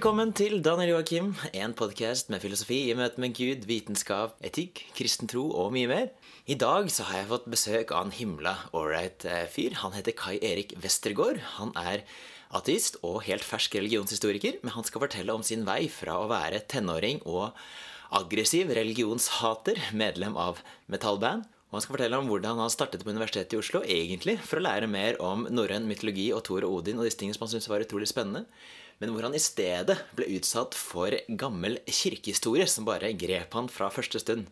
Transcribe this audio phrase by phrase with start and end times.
[0.00, 5.28] Velkommen til Daniel Joakim, en podkast med filosofi i møte med Gud, vitenskap, etikk, kristen
[5.28, 6.06] tro og mye mer.
[6.48, 9.76] I dag så har jeg fått besøk av en himla ålreit eh, fyr.
[9.82, 11.42] Han heter Kai Erik Westergård.
[11.58, 12.06] Han er
[12.56, 16.64] ateist og helt fersk religionshistoriker, men han skal fortelle om sin vei fra å være
[16.72, 17.50] tenåring og
[18.16, 23.52] aggressiv religionshater, medlem av metallband, og han skal fortelle om hvordan han startet på Universitetet
[23.52, 27.04] i Oslo egentlig for å lære mer om norrøn mytologi og Thor og Odin og
[27.04, 28.48] disse tingene som han syntes var utrolig spennende,
[29.00, 33.88] men hvor han i stedet ble utsatt for gammel kirkehistorie som bare grep han fra
[33.92, 34.48] første stund.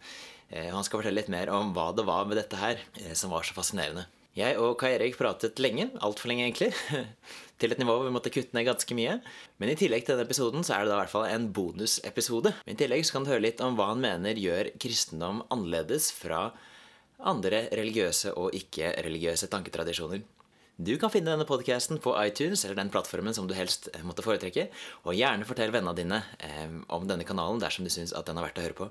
[0.49, 3.31] Eh, Han skal fortelle litt mer om hva det var med dette her eh, som
[3.35, 4.07] var så fascinerende.
[4.39, 6.71] Jeg og Kai Erik pratet lenge, altfor lenge egentlig,
[7.59, 9.19] til et nivå hvor vi måtte kutte ned ganske mye.
[9.59, 12.55] Men i tillegg til denne episoden så er det da i hvert fall en bonusepisode.
[12.71, 16.53] I tillegg så kan du høre litt om hva han mener gjør kristendom annerledes fra
[17.19, 20.23] andre religiøse og ikke-religiøse tanketradisjoner.
[20.79, 24.23] Du kan finne denne podcasten på iTunes eller den plattformen som du helst eh, måtte
[24.23, 24.69] foretrekke,
[25.03, 28.61] og gjerne fortell vennene dine eh, om denne kanalen dersom du syns den er verdt
[28.61, 28.89] å høre på.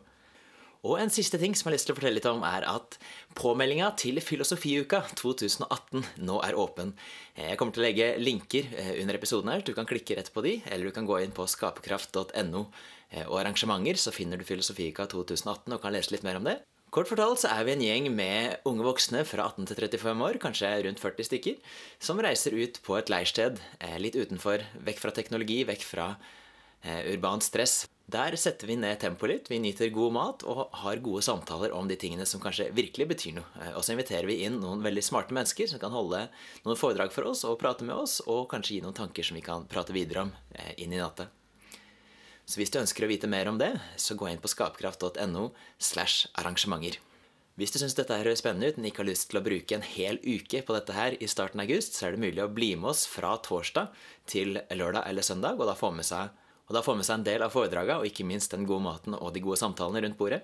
[0.87, 2.99] Og en siste ting som jeg har lyst til å fortelle litt om, er at
[3.39, 6.91] påmeldinga til Filosofiuka 2018 nå er åpen.
[7.37, 10.33] Eh, Jeg kommer til å legge linker eh, under episoden her, du kan klikke rett
[10.35, 12.67] på de, eller du kan gå inn på skaperkraft.no
[13.31, 16.59] og arrangementer, så finner du Filosofiuka 2018 og kan lese litt mer om det.
[16.87, 20.37] Kort fortalt så er vi en gjeng med unge voksne fra 18 til 35 år,
[20.39, 21.57] kanskje rundt 40 stykker,
[21.99, 27.03] som reiser ut på et leirsted eh, litt utenfor, vekk fra teknologi, vekk fra eh,
[27.11, 27.81] urbant stress.
[28.07, 31.89] Der setter vi ned tempoet litt, vi nyter god mat og har gode samtaler om
[31.91, 33.49] de tingene som kanskje virkelig betyr noe.
[33.59, 36.23] Eh, Og så inviterer vi inn noen veldig smarte mennesker som kan holde
[36.63, 39.43] noen foredrag for oss og prate med oss, og kanskje gi noen tanker som vi
[39.43, 41.27] kan prate videre om eh, inn i natta.
[42.47, 45.49] Så hvis du ønsker å vite mer om det, så gå inn på skapkraft.no
[45.83, 47.01] slash arrangementer.
[47.59, 49.83] Hvis du syns dette høres spennende ut, men ikke har lyst til å bruke en
[49.83, 52.69] hel uke på dette her i starten av august, så er det mulig å bli
[52.77, 53.89] med oss fra torsdag
[54.29, 56.29] til lørdag eller søndag, og da få med seg,
[56.69, 59.41] få med seg en del av foredraga, og ikke minst den gode maten og de
[59.43, 60.43] gode samtalene rundt bordet.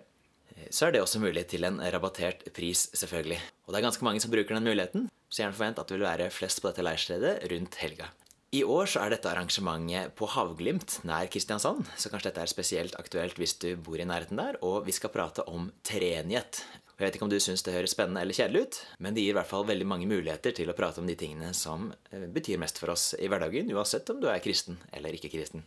[0.73, 3.39] Så er det også mulig til en rabattert pris, selvfølgelig.
[3.63, 6.09] Og det er ganske mange som bruker den muligheten, så gjerne forvent at det vil
[6.09, 8.09] være flest på dette leirstedet rundt helga.
[8.53, 12.97] I år så er dette arrangementet på Havglimt nær Kristiansand, så kanskje dette er spesielt
[12.99, 16.59] aktuelt hvis du bor i nærheten der, og vi skal prate om treenighet.
[16.93, 19.33] Jeg vet ikke om du syns det høres spennende eller kjedelig ut, men det gir
[19.33, 22.61] i hvert fall veldig mange muligheter til å prate om de tingene som eh, betyr
[22.61, 25.65] mest for oss i hverdagen, uansett om du er kristen eller ikke kristen.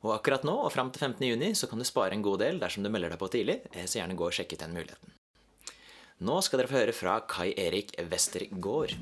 [0.00, 1.28] Og akkurat nå og fram til 15.
[1.28, 3.84] juni så kan du spare en god del dersom du melder deg på tidlig, eh,
[3.84, 5.14] så gjerne gå og sjekk ut den muligheten.
[6.24, 8.96] Nå skal dere få høre fra Kai Erik Westergård.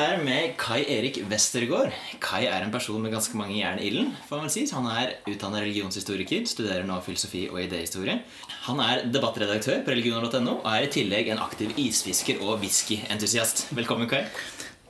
[0.00, 1.92] Her med Kai Erik Westergård.
[2.22, 4.12] Kai er en person med ganske mange jern i ilden.
[4.28, 4.64] får man si.
[4.72, 8.20] Han er utdannet religionshistoriker, studerer nå filosofi og idéhistorie.
[8.68, 13.66] Han er debattredaktør på religioner.no og er i tillegg en aktiv isfisker og whiskyentusiast.
[13.76, 14.24] Velkommen, Kai.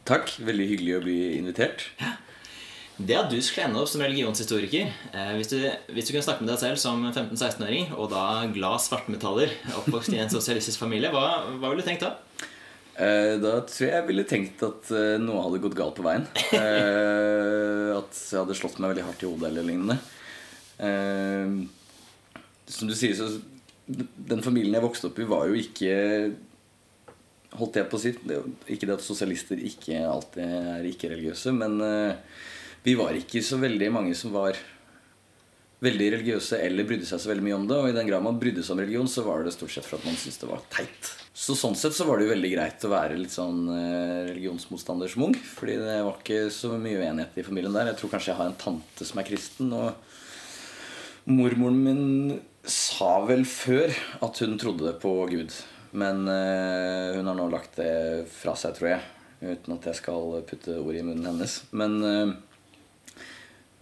[0.07, 0.31] Takk.
[0.47, 1.89] Veldig hyggelig å bli invitert.
[3.01, 5.59] Det at du skulle ende opp som religionshistoriker eh, hvis, du,
[5.95, 10.21] hvis du kunne snakke med deg selv som 15-16-åring, og da glad svartmetaller, oppvokst i
[10.21, 12.19] en sosialistisk familie, hva, hva ville du tenkt da?
[13.01, 16.27] Eh, Da tror jeg jeg ville tenkt at eh, noe hadde gått galt på veien.
[16.61, 19.97] Eh, At jeg hadde slått meg veldig hardt i hodet eller lignende.
[22.71, 23.27] Som du sier, så
[24.31, 25.93] Den familien jeg vokste opp i, var jo ikke
[27.59, 28.39] Holdt jeg på å si det,
[28.71, 31.81] Ikke det at sosialister ikke alltid er ikke-religiøse, men
[32.87, 34.57] vi var ikke så veldig mange som var
[35.81, 37.79] veldig religiøse eller brydde seg så veldig mye om det.
[37.81, 40.01] Og i den grad man brydde seg om religion, så var det stort sett for
[40.01, 41.13] at man syntes det var teit.
[41.41, 45.09] Så sånn sett så var det jo veldig greit å være litt sånn eh, religionsmotstander
[45.13, 45.37] som ung.
[45.57, 47.93] Fordi det var ikke så mye uenighet i familien der.
[47.93, 49.73] Jeg tror kanskje jeg har en tante som er kristen.
[49.73, 52.05] Og mormoren min
[52.69, 55.55] sa vel før at hun trodde på Gud.
[55.97, 59.09] Men eh, hun har nå lagt det fra seg, tror jeg.
[59.41, 61.57] Uten at jeg skal putte ord i munnen hennes.
[61.73, 62.37] Men eh,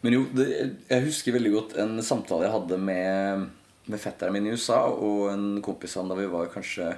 [0.05, 0.47] men jo, det,
[0.89, 3.49] jeg husker veldig godt en samtale jeg hadde med,
[3.91, 6.93] med fetteren min i USA og en kompis av ham da vi var kanskje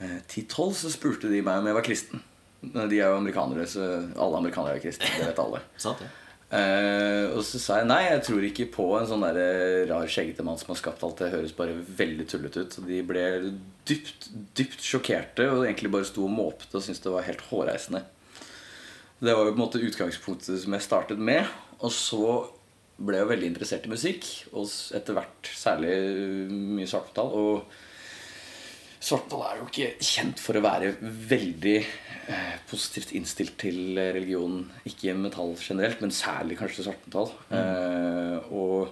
[0.00, 2.24] eh, 10-12, så spurte de meg om jeg var kristen.
[2.60, 3.84] De er jo amerikanere, så
[4.20, 5.12] alle amerikanere er kristne.
[5.16, 5.62] Det vet alle.
[5.84, 6.10] Sant ja.
[6.50, 10.08] Eh, og så sa jeg nei, jeg tror ikke på en sånn der eh, rar,
[10.10, 11.20] skjeggete mann som har skapt alt.
[11.20, 12.78] Det høres bare veldig tullete ut.
[12.82, 13.26] Og de ble
[13.86, 18.02] dypt, dypt sjokkerte og egentlig bare sto og måpte og syntes det var helt hårreisende.
[19.20, 21.44] Det var jo på en måte utgangspunktet som jeg startet med.
[21.84, 22.24] Og så
[23.00, 25.94] ble jeg veldig interessert i musikk, og etter hvert særlig
[26.50, 27.32] mye svartmetall.
[27.36, 30.94] Og svartmetall er jo ikke kjent for å være
[31.32, 34.62] veldig eh, positivt innstilt til religion.
[34.88, 37.32] Ikke metall generelt, men særlig kanskje svartmetall.
[37.56, 38.88] Eh, og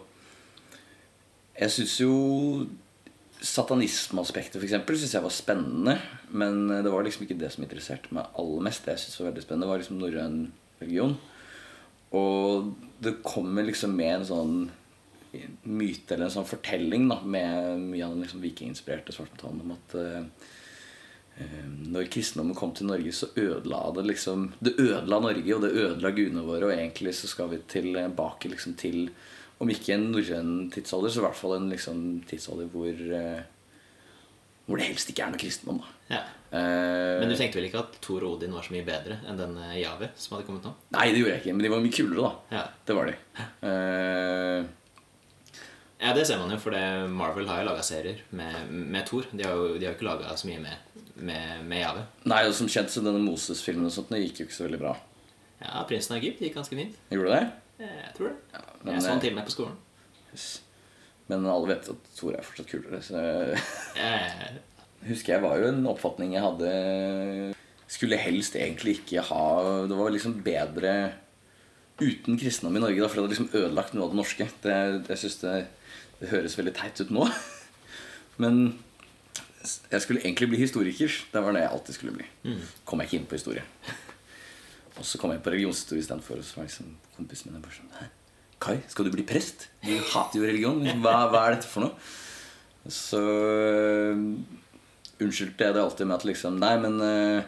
[1.58, 2.12] jeg syns jo
[3.44, 5.98] Satanismeaspektet for eksempel, synes jeg var spennende.
[6.30, 8.84] Men det var liksom ikke det som interesserte meg aller mest.
[8.84, 10.40] Det jeg synes var veldig spennende, var liksom norrøn
[10.80, 11.14] religion.
[12.16, 12.72] Og
[13.04, 14.54] det kommer liksom med en sånn
[15.68, 19.96] myte eller en sånn fortelling da, med mye av den liksom vikinginspirerte svartmetallen om at
[20.00, 20.46] eh,
[21.42, 25.74] eh, når kristendommen kom til Norge, så ødela det liksom Det ødela Norge, og det
[25.74, 29.10] ødela gudene våre, og egentlig så skal vi tilbake liksom til
[29.58, 33.46] om ikke en norrøn tidsalder, så i hvert fall en liksom tidsalder hvor eh,
[34.68, 35.80] Hvor det helst ikke er noe kristendom.
[36.10, 36.22] Ja.
[36.48, 39.36] Uh, Men du tenkte vel ikke at Thor og Odin var så mye bedre enn
[39.36, 40.72] den eh, Jave som hadde kommet nå?
[40.94, 42.56] Nei, det gjorde jeg ikke, men de var mye kulere, da.
[42.56, 42.62] Ja.
[42.88, 43.16] Det var de.
[43.64, 44.60] Uh,
[45.98, 49.26] ja, det ser man jo, for det Marvel har jo laga serier med, med Thor.
[49.32, 52.04] De har jo, de har jo ikke laga så mye med, med, med Jave.
[52.30, 54.82] nei, og som kjent så denne Moses-filmen og sånt det gikk jo ikke så veldig
[54.86, 54.94] bra.
[55.64, 57.00] Ja, Prinsen av Egypt gikk ganske fint.
[57.10, 57.46] Gjorde det?
[57.78, 58.38] Jeg tror det.
[58.54, 59.76] Ja, men, jeg så han eh, til meg på skolen.
[60.32, 60.48] yes.
[61.28, 63.02] men alle vet at Thor er fortsatt kulere.
[63.04, 63.22] Så
[63.98, 64.58] Eh,
[65.08, 67.54] husker jeg var jo en oppfatning jeg hadde
[67.88, 69.44] Skulle helst egentlig ikke ha
[69.88, 71.12] Det var liksom bedre
[71.98, 74.44] uten kristendom i Norge, da, for det hadde liksom ødelagt noe av det norske.
[74.62, 74.74] Det,
[75.08, 75.54] jeg synes det,
[76.20, 77.24] det høres veldig teit ut nå.
[78.42, 78.60] Men
[79.90, 81.10] jeg skulle egentlig bli historiker.
[81.32, 82.28] Det var det jeg alltid skulle bli.
[82.86, 83.64] Kom jeg ikke inn på historie.
[84.98, 86.38] Og så kom jeg på religionshistorie istedenfor.
[86.38, 88.08] Og så var liksom kompisen min er bare sånn Hæ?
[88.58, 89.68] Kai, skal du bli prest?
[89.84, 90.80] Du hater jo religion.
[91.02, 91.94] Hva, hva er dette for noe?
[92.90, 94.24] Så øh,
[95.20, 97.46] unnskyldte jeg det alltid med at liksom Nei, men øh,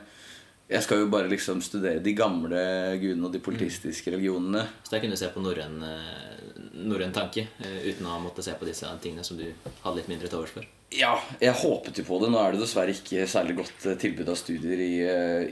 [0.70, 2.60] jeg skal jo bare liksom studere de gamle
[3.00, 4.66] gudene og de politistiske religionene.
[4.84, 8.68] så der kunne du se på norrøn eh, tanke eh, uten å måtte se på
[8.68, 10.68] disse tingene som du hadde litt mindre til overs for.
[10.94, 12.30] Ja, jeg håpet jo på det.
[12.30, 14.94] Nå er det dessverre ikke særlig godt eh, tilbud av studier i,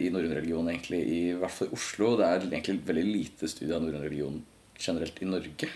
[0.06, 2.15] i norrøn religion, egentlig, i hvert fall i Oslo.
[2.20, 4.38] Det er egentlig veldig lite studie av norrøn religion
[4.79, 5.73] generelt i Norge.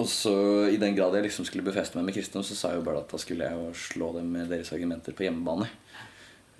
[0.00, 0.32] Og så
[0.70, 3.02] I den grad jeg liksom skulle befeste meg med kristendom, så sa jeg jo bare
[3.02, 5.66] at da skulle jeg jo slå dem med deres argumenter på hjemmebane.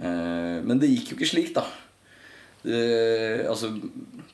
[0.03, 1.67] Eh, men det gikk jo ikke slik, da.
[2.63, 2.83] Det,
[3.51, 3.73] altså,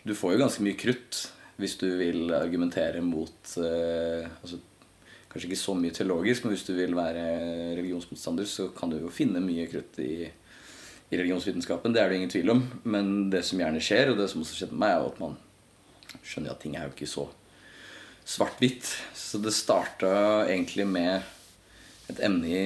[0.05, 1.23] du får jo ganske mye krutt
[1.59, 4.61] hvis du vil argumentere mot eh, altså,
[5.29, 7.23] Kanskje ikke så mye teologisk, men hvis du vil være
[7.77, 11.93] religionsmotstander, så kan du jo finne mye krutt i, i religionsvitenskapen.
[11.93, 12.63] Det er det ingen tvil om.
[12.89, 15.37] Men det som gjerne skjer, og det som også skjedde med meg, er at man
[16.25, 17.27] skjønner at ting er jo ikke så
[18.25, 18.89] svart-hvitt.
[19.13, 20.15] Så det starta
[20.47, 21.29] egentlig med
[22.09, 22.65] et emne i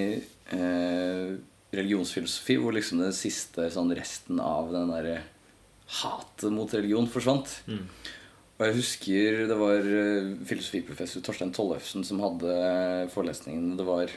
[0.54, 1.34] eh,
[1.72, 5.22] religionsfilosofi, hvor liksom den siste sånn resten av den derre
[6.02, 7.48] hatet mot religion forsvant.
[8.58, 12.52] Og jeg husker det var eh, filosofiprofessor Torstein Tollefsen som hadde
[13.10, 13.76] forelesningen.
[13.80, 14.12] Det var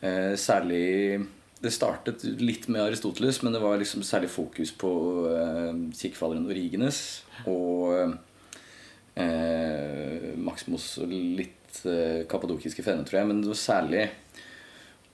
[0.00, 1.28] eh, særlig
[1.62, 4.90] Det startet litt med Aristoteles, men det var liksom særlig fokus på
[5.30, 8.16] eh, kirkefaderen Origenes og
[9.14, 13.30] eh, Maximus og litt eh, kappadokiske fedrene, tror jeg.
[13.30, 14.08] Men det var særlig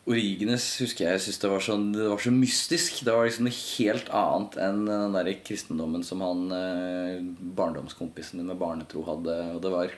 [0.09, 3.03] Origenes husker jeg, synes det var, sånn, det var så mystisk.
[3.05, 7.19] Det var liksom noe helt annet enn den der kristendommen som han eh,
[7.59, 9.37] barndomskompisen din med barnetro hadde.
[9.53, 9.93] Og det var,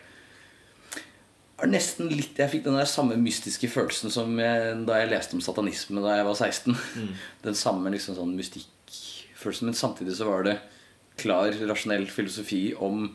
[1.61, 5.39] var nesten litt Jeg fikk den der samme mystiske følelsen som jeg, da jeg leste
[5.39, 6.77] om satanisme da jeg var 16.
[7.47, 9.71] Den samme liksom sånn mystikkfølelsen.
[9.71, 10.59] Men samtidig så var det
[11.21, 13.13] klar, rasjonell filosofi om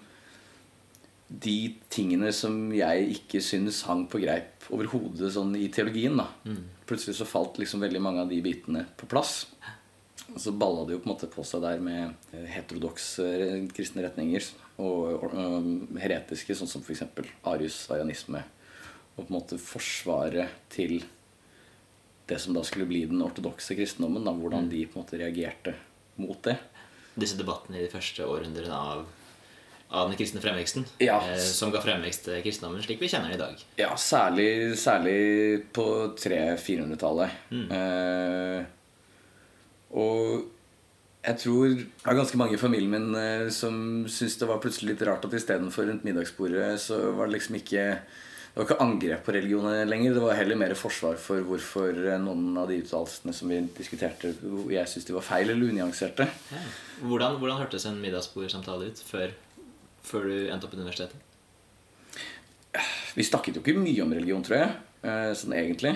[1.42, 6.18] de tingene som jeg ikke syns hang på greip overhodet sånn i teologien.
[6.20, 6.30] da
[6.86, 9.46] Plutselig så falt liksom veldig mange av de bitene på plass.
[10.34, 13.68] Og så balla det jo på en måte på seg der med eh, heterodokse eh,
[13.72, 14.48] kristne retninger
[14.82, 17.04] og, og heretiske, sånn som f.eks.
[17.46, 18.42] arius-arianisme.
[19.16, 20.98] Og på en måte forsvaret til
[22.26, 24.26] det som da skulle bli den ortodokse kristendommen.
[24.26, 25.76] Da, hvordan de på en måte reagerte
[26.20, 26.58] mot det.
[27.16, 29.06] Disse debattene i de første århundrene av,
[29.92, 31.20] av den kristne fremveksten, Ja.
[31.30, 33.64] eh, som ga fremvekst til kristendommen slik vi kjenner den i dag.
[33.78, 35.86] Ja, særlig, særlig på
[36.18, 37.30] 300-400-tallet.
[37.72, 38.66] Eh,
[39.96, 40.52] og
[41.26, 44.94] jeg tror det er ganske mange i familien min eh, som syntes det var plutselig
[44.94, 47.86] litt rart at istedenfor rundt middagsbordet så var det liksom ikke
[48.56, 50.14] det var ikke angrep på religionen lenger.
[50.16, 54.32] Det var heller mer forsvar for hvorfor eh, noen av de uttalelsene som vi diskuterte,
[54.72, 56.28] jeg syntes de var feil eller unyanserte.
[56.54, 56.62] Ja.
[57.02, 59.34] Hvordan, hvordan hørtes en middagsbordsamtale ut før,
[60.06, 61.22] før du endte opp på universitetet?
[63.16, 64.72] Vi snakket jo ikke mye om religion, tror jeg.
[65.08, 65.94] eh, Sånn egentlig.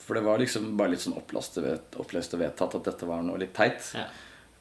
[0.00, 3.54] For det var liksom bare litt sånn opplest og vedtatt at dette var noe litt
[3.56, 3.92] teit.
[3.96, 4.06] Ja.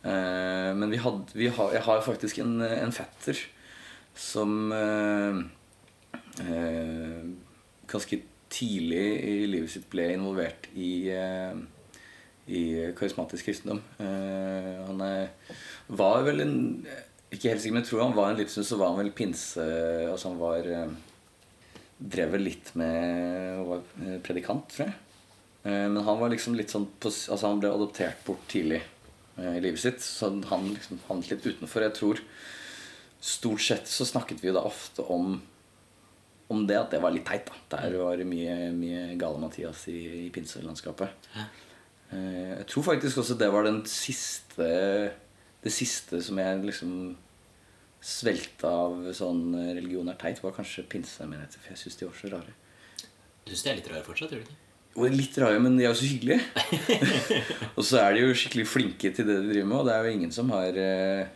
[0.04, 3.40] Eh, men vi hadde, vi har, jeg har faktisk en, en fetter
[4.16, 5.42] som eh,
[6.46, 7.24] eh,
[7.92, 11.60] ganske tidlig i livet sitt ble involvert i, eh,
[12.50, 12.64] i
[12.98, 13.82] karismatisk kristendom.
[14.02, 15.30] Eh, han er,
[15.92, 16.56] var vel en
[17.30, 19.66] Ikke helt sikker, men jeg tror han var en livssyns, så var han vel pinse
[20.10, 20.94] Altså han var eh,
[22.00, 24.96] Drev vel litt med var eh, predikant, tror jeg.
[25.68, 28.82] Eh, Men han var liksom litt sånn Altså han ble adoptert bort tidlig
[29.40, 30.02] i livet sitt.
[30.04, 31.86] Så han liksom havnet litt utenfor.
[31.86, 32.20] Jeg tror
[33.24, 35.38] Stort sett så snakket vi jo da ofte om
[36.50, 37.46] om det at det var litt teit.
[37.70, 41.28] da Der var det mye, mye gale Mathias i, i pinselandskapet.
[42.10, 44.70] Jeg tror faktisk også det var den siste
[45.64, 46.94] det siste som jeg liksom
[48.00, 51.60] svelta av sånn religion er teit, var kanskje pinsemenigheter.
[51.60, 52.56] For jeg syns de var så rare.
[53.44, 54.32] Du syns de er litt rare fortsatt?
[54.32, 54.60] gjør du ikke?
[55.00, 56.40] Er litt rare, men de er jo så hyggelige.
[57.78, 59.82] og så er de jo skikkelig flinke til det de driver med.
[59.82, 61.36] Og det er jo ingen som har eh,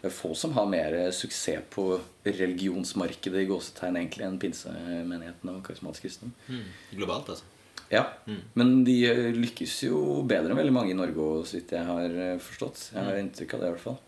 [0.00, 1.86] Det er få som har mer suksess på
[2.26, 6.34] religionsmarkedet i gåsetegn egentlig enn pinsemenigheten og karismatisk kristendom.
[6.46, 6.66] Mm.
[6.98, 7.53] Globalt, altså.
[7.92, 8.04] Ja,
[8.58, 9.98] men de eh, lykkes jo
[10.28, 12.88] bedre enn veldig mange i Norge, så vidt jeg har eh, forstått.
[12.94, 13.98] Jeg har inntrykk av det, i hvert fall.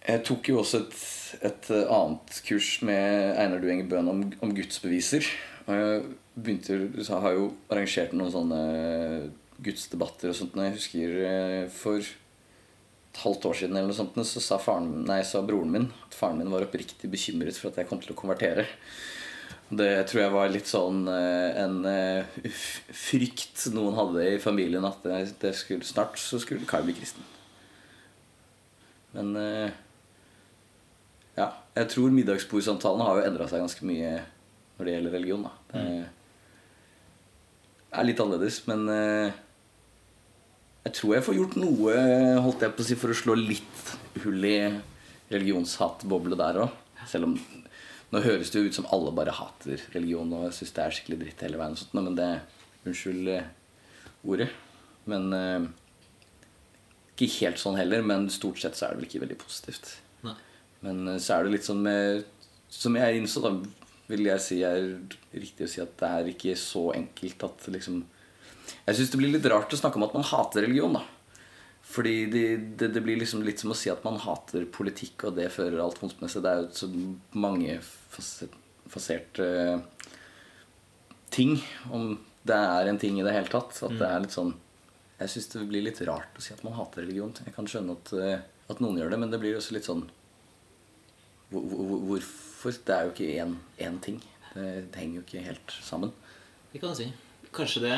[0.00, 0.96] Jeg tok jo også et,
[1.50, 5.28] et eh, annet kurs med Einar Duenger Bøhn om, om gudsbeviser.
[5.66, 6.02] Og jeg
[6.34, 8.62] begynte, så har jo arrangert noen sånne
[9.60, 10.56] gudsdebatter og sånt.
[10.56, 11.16] Når jeg husker
[11.74, 15.88] for et halvt år siden eller noe sånt, så sa, faren, nei, sa broren min
[16.06, 18.66] at faren min var oppriktig bekymret for at jeg kom til å konvertere.
[19.70, 22.26] Det tror jeg var litt sånn eh, en eh,
[22.90, 27.22] frykt noen hadde i familien at det, skulle, snart så skulle Kai bli kristen.
[29.14, 29.70] Men eh,
[31.38, 31.46] ja,
[31.78, 34.10] jeg tror middagsbordsamtalene har jo endra seg ganske mye
[34.74, 35.46] når det gjelder religion.
[35.46, 35.52] da.
[35.70, 41.92] Det er litt annerledes, men jeg tror jeg får gjort noe
[42.42, 43.84] holdt jeg på å si, for å slå litt
[44.24, 44.58] hull i
[45.30, 46.70] religionshatboble der òg.
[47.10, 47.34] Selv om
[48.10, 51.20] nå høres det jo ut som alle bare hater religion og syns det er skikkelig
[51.20, 51.76] dritt hele veien.
[51.76, 52.32] Og sånt, men det
[52.80, 53.48] Unnskyld eh,
[54.24, 54.48] ordet.
[55.10, 55.66] Men eh,
[57.12, 59.98] ikke helt sånn heller, men stort sett så er det vel ikke veldig positivt.
[60.24, 60.36] Nei.
[60.86, 62.24] Men eh, så er det litt sånn med
[62.70, 63.50] Som jeg innså, da
[64.10, 64.84] vil jeg si er
[65.34, 68.00] riktig å si at det er ikke så enkelt at liksom
[68.86, 71.04] Jeg syns det blir litt rart å snakke om at man hater religion, da.
[71.90, 72.44] Fordi det,
[72.78, 75.80] det, det blir liksom litt som å si at man hater politikk, og det fører
[75.82, 76.44] alt vondt med seg.
[76.44, 76.90] Det er jo så
[77.34, 79.46] mange faserte faserte
[81.30, 81.60] ting,
[81.94, 83.76] om det er en ting i det hele tatt.
[83.86, 84.56] At det er litt sånn
[85.20, 87.34] Jeg syns det blir litt rart å si at man hater religion.
[87.44, 90.06] Jeg kan skjønne at, uh, at noen gjør det, men det blir også litt sånn
[91.50, 92.78] hvor, hvor, Hvorfor?
[92.86, 93.52] Det er jo ikke én,
[93.84, 94.16] én ting.
[94.54, 96.14] Det, det henger jo ikke helt sammen.
[96.72, 97.10] Det kan du si.
[97.56, 97.94] Kanskje det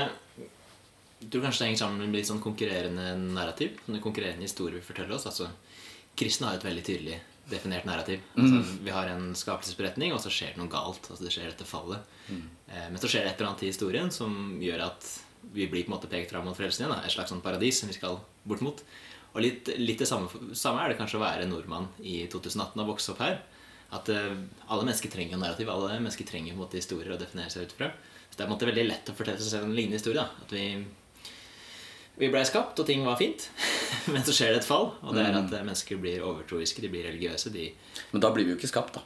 [1.23, 3.77] jeg tror kanskje det henger sammen med litt sånn konkurrerende narrativ.
[3.87, 5.29] Sånne konkurrerende historier vi forteller oss.
[5.31, 5.49] Altså,
[6.19, 7.19] Kristne har et veldig tydelig
[7.51, 8.23] definert narrativ.
[8.39, 11.07] Altså, vi har en skapelsesberetning, og så skjer det noe galt.
[11.09, 12.11] Altså, det skjer dette fallet.
[12.29, 12.43] Mm.
[12.95, 15.09] men så skjer det et eller annet i historien som gjør at
[15.53, 16.95] vi blir på en måte pekt fram mot frelsen igjen.
[16.95, 17.03] Da.
[17.07, 18.83] Et slags sånn paradis som vi skal bort mot.
[19.33, 22.93] Og litt, litt det samme, samme er det kanskje å være nordmann i 2018 og
[22.93, 23.39] vokse opp her.
[23.93, 24.33] At uh,
[24.69, 25.71] alle mennesker trenger jo narrativ.
[25.73, 27.91] Alle mennesker trenger på en måte historier å definere seg ut fra.
[28.29, 30.23] Så det er på en måte veldig lett å fortelle seg selv en lignende historie.
[30.23, 30.45] Da.
[30.47, 30.65] At vi,
[32.21, 33.49] vi ble skapt, og ting var fint.
[34.13, 34.91] Men så skjer det et fall.
[35.03, 37.53] Og det er at eh, mennesker blir overtroiske, de blir religiøse.
[37.55, 37.71] De
[38.13, 39.05] Men da blir vi jo ikke skapt, da.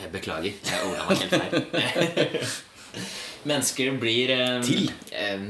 [0.00, 2.52] jeg Beklager, jeg ordna meg helt feil.
[3.50, 4.90] Mennesker blir um, Til?
[5.16, 5.46] Um,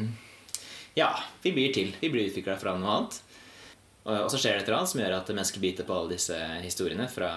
[0.96, 1.10] ja,
[1.42, 1.92] vi blir til.
[2.00, 3.18] Vi blir utvikla fra noe annet.
[4.04, 6.16] Og, og så skjer det et eller annet som gjør at mennesker biter på alle
[6.16, 7.30] disse historiene fra,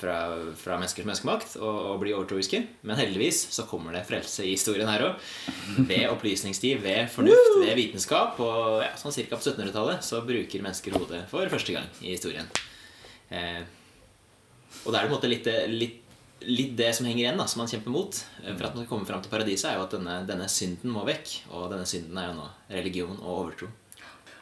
[0.00, 0.16] fra,
[0.58, 2.60] fra menneskers menneskemakt og, og blir overtroiske.
[2.88, 5.26] Men heldigvis så kommer det frelse i historien her òg.
[5.86, 8.40] Ved opplysningstid, ved fornuft, ved vitenskap.
[8.42, 9.26] Og ja, sånn ca.
[9.36, 12.48] på 1700-tallet så bruker mennesker hodet for første gang i historien.
[13.30, 13.60] Eh,
[14.84, 15.98] og det er på en måte litt, litt,
[16.48, 18.16] litt det som henger igjen, da, som man kjemper mot.
[18.44, 20.94] eh, For at man skal komme fram til paradiset, er jo at denne, denne synden
[20.94, 21.34] må vekk.
[21.52, 23.68] Og denne synden er jo nå religion og overtro.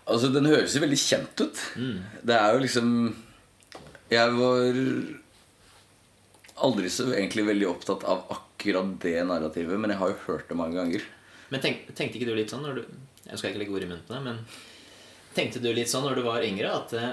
[0.08, 1.58] Altså, Den høres jo veldig kjent ut.
[2.24, 2.92] Det er jo liksom
[4.08, 4.78] Jeg var
[6.64, 10.58] aldri så egentlig veldig opptatt av akkurat det narrativet, men jeg har jo hørt det
[10.58, 11.04] mange ganger.
[11.48, 12.82] Men tenk, tenkte ikke du litt sånn når du
[13.28, 14.38] Jeg skal ikke legge ord i munnen på deg, men
[15.36, 17.10] tenkte du litt sånn når du var yngre, at eh,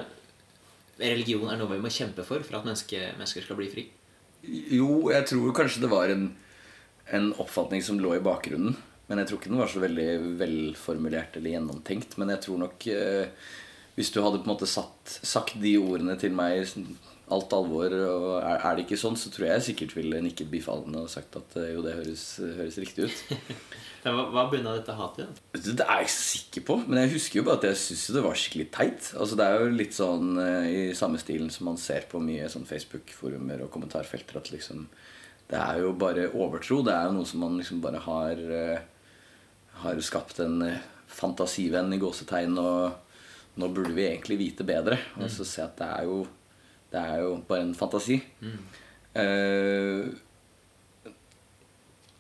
[1.02, 3.84] religion er noe vi må kjempe for for at menneske, mennesker skal bli fri?
[4.46, 6.30] Jo, jeg tror kanskje det var en,
[7.18, 8.78] en oppfatning som lå i bakgrunnen.
[9.10, 10.08] Men jeg tror ikke den var så veldig
[10.40, 12.16] velformulert eller gjennomtenkt.
[12.22, 13.44] Men jeg tror nok eh,
[13.98, 16.64] hvis du hadde på en måte satt, sagt de ordene til meg
[17.34, 21.05] alt alvor, og er, er det ikke sånn, så tror jeg sikkert ville nikket bifallende
[21.05, 22.25] og sagt at eh, jo, det høres,
[22.60, 23.24] høres riktig ut.
[24.05, 25.25] Hva hva bunna dette hatet i?
[25.25, 25.60] da?
[25.65, 28.03] Det er jeg ikke så sikker på, men jeg husker jo bare at jeg syntes
[28.13, 29.08] det var skikkelig teit.
[29.17, 32.51] Altså Det er jo litt sånn eh, i samme stilen som man ser på mye
[32.53, 34.86] sånn Facebook-forumer og kommentarfelter, at liksom
[35.50, 36.84] Det er jo bare overtro.
[36.86, 38.86] Det er jo noe som man liksom bare har eh,
[39.82, 40.62] Har skapt en
[41.10, 45.00] fantasivenn i gåsetegn, og nå burde vi egentlig vite bedre.
[45.17, 46.27] Og så se at det er jo
[46.96, 48.22] Det er jo bare en fantasi.
[49.16, 50.06] Eh,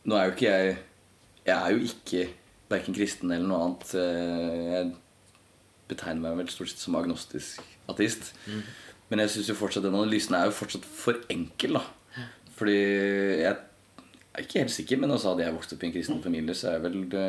[0.05, 0.77] nå er jo ikke jeg
[1.45, 2.21] Jeg er jo ikke
[2.71, 3.91] verken kristen eller noe annet.
[3.95, 4.93] Eh, Jeg
[5.87, 8.31] betegner meg vel stort sett som agnostisk ateist.
[9.09, 11.83] Men jeg syns fortsatt den analysen er jo fortsatt for enkel, da.
[12.57, 16.23] Fordi jeg er ikke helt sikker, men også hadde jeg vokst opp i en kristen
[16.23, 17.25] familie, så er jeg vel det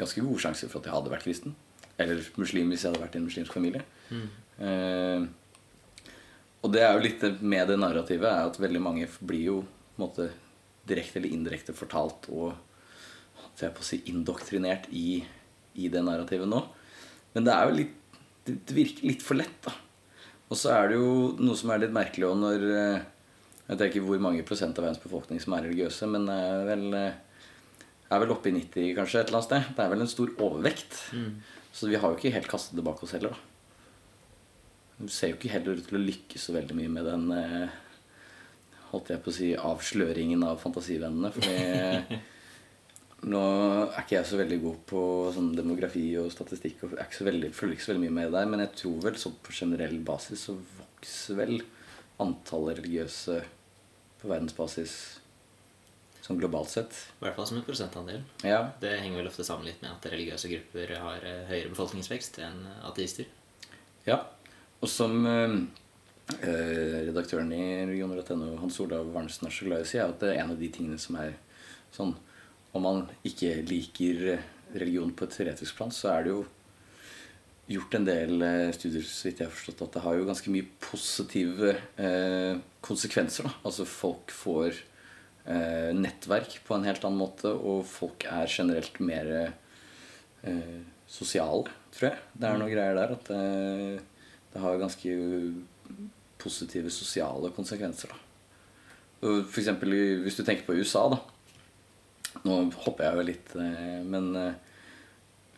[0.00, 1.54] ganske gode sjanser for at jeg hadde vært kristen.
[1.98, 3.84] Eller muslim hvis jeg hadde vært i en muslimsk familie.
[4.10, 5.26] Eh,
[6.64, 10.00] og det er jo litt med det narrativet er at veldig mange blir jo på
[10.00, 10.28] en måte
[10.86, 12.54] direkte eller indirekte fortalt og
[13.56, 15.22] jeg på å si, indoktrinert i,
[15.80, 16.60] i det narrativet nå.
[17.36, 18.02] Men det er jo litt
[18.46, 19.72] Det, virker litt for lett, da.
[20.46, 23.00] Og så er det jo noe som er litt merkelig òg når eh,
[23.66, 26.62] Jeg vet ikke hvor mange prosent av verdens befolkning som er religiøse, men det er
[26.68, 29.72] vel, eh, er vel oppe i 90 kanskje et eller annet sted.
[29.74, 31.00] Det er vel en stor overvekt.
[31.74, 33.55] Så vi har jo ikke helt kastet det bak oss heller, da.
[34.96, 37.74] Du ser jo ikke heller ut til å lykkes så veldig mye med den eh,
[38.92, 41.32] holdt jeg på å si, avsløringen av fantasivennene.
[41.34, 42.20] Fordi
[43.32, 43.42] nå
[43.90, 45.02] er ikke jeg så veldig god på
[45.36, 46.86] sånn demografi og statistikk.
[46.86, 49.04] og er ikke så veldig, følger ikke så veldig mye med der, Men jeg tror
[49.10, 51.60] vel så på generell basis så vokser vel
[52.22, 53.40] antallet religiøse
[54.22, 54.96] på verdensbasis
[56.24, 56.96] sånn globalt sett.
[57.20, 58.22] I hvert fall som en prosentandel.
[58.46, 62.40] Ja, Det henger vel ofte sammen litt med at religiøse grupper har eh, høyere befolkningsvekst
[62.42, 63.28] enn ateister.
[64.06, 64.22] Ja,
[64.82, 65.56] og som eh,
[66.42, 70.20] eh, redaktøren i regioner.no, Hans Olav Warnesen, er så glad i å si, er at
[70.22, 71.36] det er en av de tingene som er
[71.96, 72.16] sånn
[72.76, 74.42] Om man ikke liker
[74.74, 76.42] religion på et teoretisk plan, så er det jo
[77.70, 80.52] gjort en del eh, studier så vidt jeg har forstått, at det har jo ganske
[80.54, 83.48] mye positive eh, konsekvenser.
[83.48, 83.54] Da.
[83.66, 89.32] Altså folk får eh, nettverk på en helt annen måte, og folk er generelt mer
[89.40, 90.76] eh,
[91.10, 92.22] sosiale, tror jeg.
[92.36, 93.32] Det er noe greier der at
[94.56, 95.16] det, har ganske
[96.40, 98.12] positive sosiale konsekvenser.
[98.12, 99.32] Da.
[99.46, 101.20] Eksempel hvis du tenker på USA, da.
[102.44, 104.80] Nå hopper jeg jo litt, eh, men eh,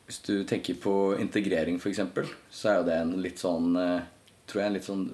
[0.06, 2.04] hvis du tenker på integrering, f.eks.,
[2.54, 4.06] så er jo det en litt sånn eh,
[4.48, 5.08] Tror jeg en litt sånn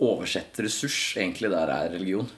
[0.00, 2.30] oversett ressurs, egentlig, der er religion.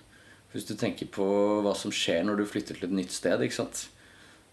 [0.50, 1.26] Hvis du tenker på
[1.62, 3.84] hva som skjer når du flytter til et nytt sted, ikke sant?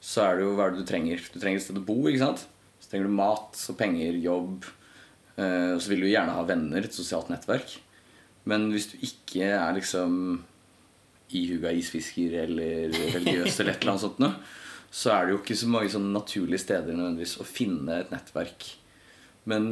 [0.03, 1.21] så er det jo hva er det du trenger.
[1.33, 2.43] Du trenger et sted å bo, ikke sant?
[2.77, 4.67] Så trenger du mat og penger, jobb.
[5.37, 7.77] Eh, Og så vil du gjerne ha venner, et sosialt nettverk.
[8.47, 10.43] Men hvis du ikke er liksom
[11.35, 14.35] ihuga isfisker eller religiøs eller et eller annet sånt noe,
[14.87, 18.69] så er det jo ikke så mange sånne naturlige steder nødvendigvis å finne et nettverk.
[19.47, 19.65] Men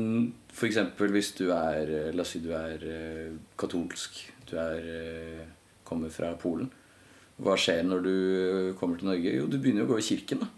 [0.51, 0.79] f.eks.
[0.99, 5.47] hvis du er La oss si du er eh, katolsk, du er, eh,
[5.87, 6.69] kommer fra Polen.
[7.39, 8.13] Hva skjer når du
[8.79, 9.33] kommer til Norge?
[9.35, 10.43] Jo, du begynner jo å gå i kirken.
[10.45, 10.51] da.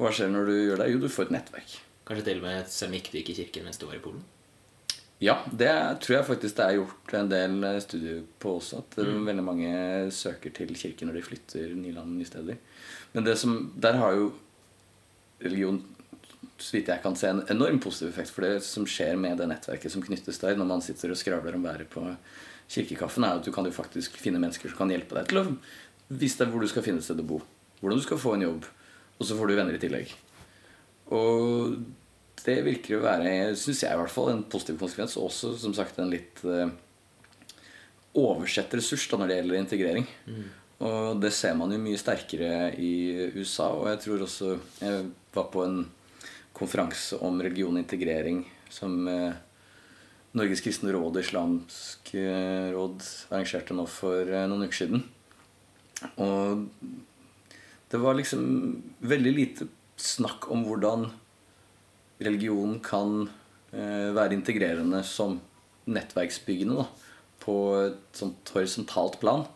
[0.00, 0.86] Hva skjer når du gjør det?
[0.92, 1.74] Jo, du får et nettverk.
[2.08, 4.22] Kanskje til og med ikke du gikk i kirken mens du var i Polen.
[5.22, 5.70] Ja, det
[6.02, 8.80] tror jeg faktisk det er gjort en del eh, studier på også.
[8.82, 9.26] At mm.
[9.28, 9.74] veldig mange
[10.10, 12.58] søker til kirken når de flytter nye land, nye steder.
[13.12, 14.32] Men det som, der har jo
[15.42, 15.78] religion
[16.62, 18.32] så vidt jeg kan se, en enorm positiv effekt.
[18.34, 21.58] For det som skjer med det nettverket som knyttes der når man sitter og skravler
[21.58, 22.04] om været på
[22.70, 25.46] kirkekaffen, er at du kan jo faktisk finne mennesker som kan hjelpe deg til å
[26.12, 27.40] vise deg hvor du skal finne et sted å bo.
[27.80, 28.68] Hvordan du skal få en jobb.
[29.18, 30.14] Og så får du venner i tillegg.
[31.12, 31.76] Og
[32.42, 35.18] det virker å være, syns jeg i hvert fall, en positiv konsekvens.
[35.18, 36.72] Og også som sagt en litt eh,
[38.18, 40.08] oversett ressurs da, når det gjelder integrering.
[40.82, 42.94] Og det ser man jo mye sterkere i
[43.36, 43.70] USA.
[43.76, 45.04] Og jeg tror også Jeg
[45.36, 45.84] var på en
[46.52, 49.38] konferanse om religion og integrering som eh,
[50.36, 55.06] Norges kristne råd og Islamsk eh, råd arrangerte nå for noen uker siden.
[56.18, 56.66] Og
[57.92, 58.42] det var liksom
[59.04, 59.68] veldig lite
[60.02, 61.06] snakk om hvordan
[62.22, 63.26] religion kan
[63.72, 65.38] eh, være integrerende som
[65.90, 66.86] nettverksbyggende da,
[67.42, 69.46] på et sånt horisontalt plan.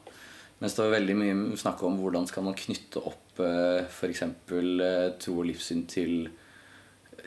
[0.62, 4.22] Mens det var veldig mye snakk om hvordan skal man knytte opp eh, f.eks.
[4.24, 6.30] Eh, tro og livssyn til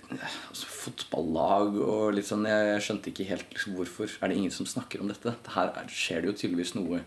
[0.09, 2.47] altså, fotballag og litt sånn.
[2.49, 5.35] Jeg, skjønte ikke helt liksom, hvorfor er det ingen som snakker om dette.
[5.55, 7.03] Her er, skjer det jo tydeligvis noe,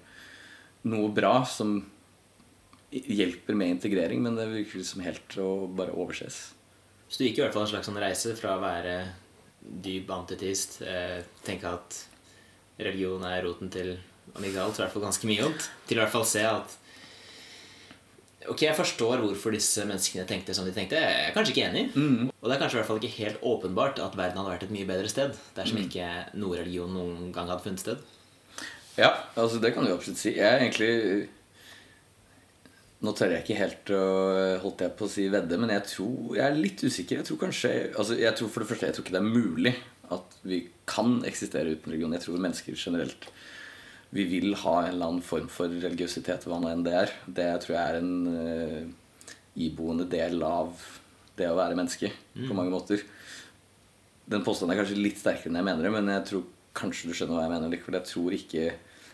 [0.89, 1.81] noe bra som
[2.93, 6.53] hjelper med integrering, men det virker som helt å bare overses.
[7.09, 8.97] Så du gikk i hvert fall en slags sånn reise fra å være
[9.63, 11.99] dyp antitist, Eh, tenke at
[12.79, 13.95] religion er roten til
[14.35, 15.69] om ikke alt, så i hvert fall ganske mye ondt.
[15.87, 16.79] Til i hvert fall se at
[18.51, 20.99] Ok, jeg forstår hvorfor disse menneskene tenkte som de tenkte.
[20.99, 21.85] Jeg er kanskje ikke enig.
[22.41, 24.73] Og det er kanskje i hvert fall ikke helt åpenbart at verden hadde vært et
[24.75, 28.03] mye bedre sted dersom ikke noe religion noen gang hadde funnet sted.
[28.99, 30.35] Ja, altså det kan du absolutt si.
[30.35, 31.29] Jeg er egentlig
[33.03, 34.03] Nå tør jeg ikke helt å
[34.63, 37.19] holdt jeg på å si vedde, men jeg tror jeg er litt usikker.
[37.19, 39.75] Jeg tror kanskje altså jeg tror For det første, jeg tror ikke det er mulig
[40.13, 42.15] at vi kan eksistere uten religion.
[42.15, 43.27] Jeg tror mennesker generelt
[44.13, 47.15] vi vil ha en eller annen form for religiøsitet, hva nå enn det er.
[47.25, 48.83] Det tror jeg er en uh,
[49.57, 50.77] iboende del av
[51.39, 53.03] det å være menneske på mange måter.
[54.29, 56.45] Den påstanden er kanskje litt sterkere enn jeg mener det, men jeg tror
[56.77, 57.79] kanskje du skjønner hva jeg mener.
[57.97, 58.67] Jeg tror ikke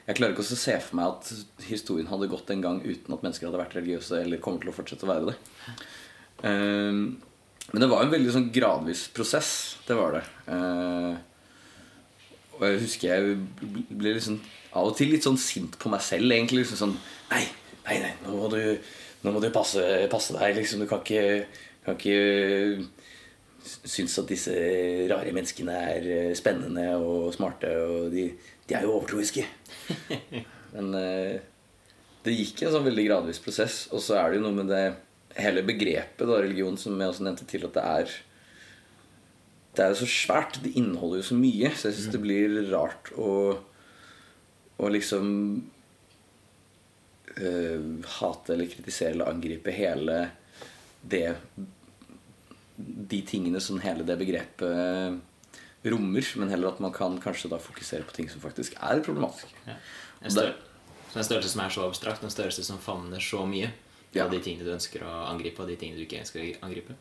[0.09, 3.25] Jeg klarer ikke å se for meg at historien hadde gått en gang uten at
[3.25, 5.35] mennesker hadde vært religiøse eller kommer til å fortsette å være det.
[6.49, 7.03] Um,
[7.75, 9.51] men det var en veldig sånn gradvis prosess.
[9.85, 10.23] Det var det.
[10.49, 11.13] Uh,
[12.57, 13.37] og jeg husker jeg
[13.91, 14.41] ble liksom
[14.79, 16.65] av og til litt sånn sint på meg selv, egentlig.
[16.65, 16.97] Liksom sånn
[17.29, 17.45] Nei,
[17.85, 18.61] nei, nei, nå må du,
[19.27, 20.81] nå må du passe, passe, deg, liksom.
[20.81, 21.45] Du kan ikke,
[21.85, 22.89] kan ikke
[23.85, 24.55] synes at disse
[25.13, 27.77] rare menneskene er spennende og smarte.
[27.85, 28.31] Og de,
[28.69, 29.45] de er jo overtroiske.
[30.75, 31.39] Men uh,
[32.25, 33.87] det gikk en sånn veldig gradvis prosess.
[33.95, 34.85] Og så er det jo noe med det
[35.39, 38.17] hele begrepet da, religion, som jeg også nevnte til, at det er
[39.79, 40.61] Det er jo så svært.
[40.65, 41.73] Det inneholder jo så mye.
[41.73, 43.33] Så jeg syns det blir rart å,
[44.77, 45.29] å liksom
[47.39, 47.81] uh,
[48.19, 50.27] hate eller kritisere eller angripe hele
[51.09, 51.37] det
[52.77, 55.23] De tingene som hele det begrepet
[55.85, 59.53] rommer, men heller at man kan kanskje da fokusere på ting som faktisk er problematisk.
[59.67, 59.77] Ja.
[60.23, 60.55] En, stør
[61.15, 63.71] en størrelse som er så abstrakt, en størrelse som favner så mye
[64.15, 64.25] Ja.
[64.25, 66.97] av de tingene du ønsker å angripe, og de tingene du ikke ønsker å angripe.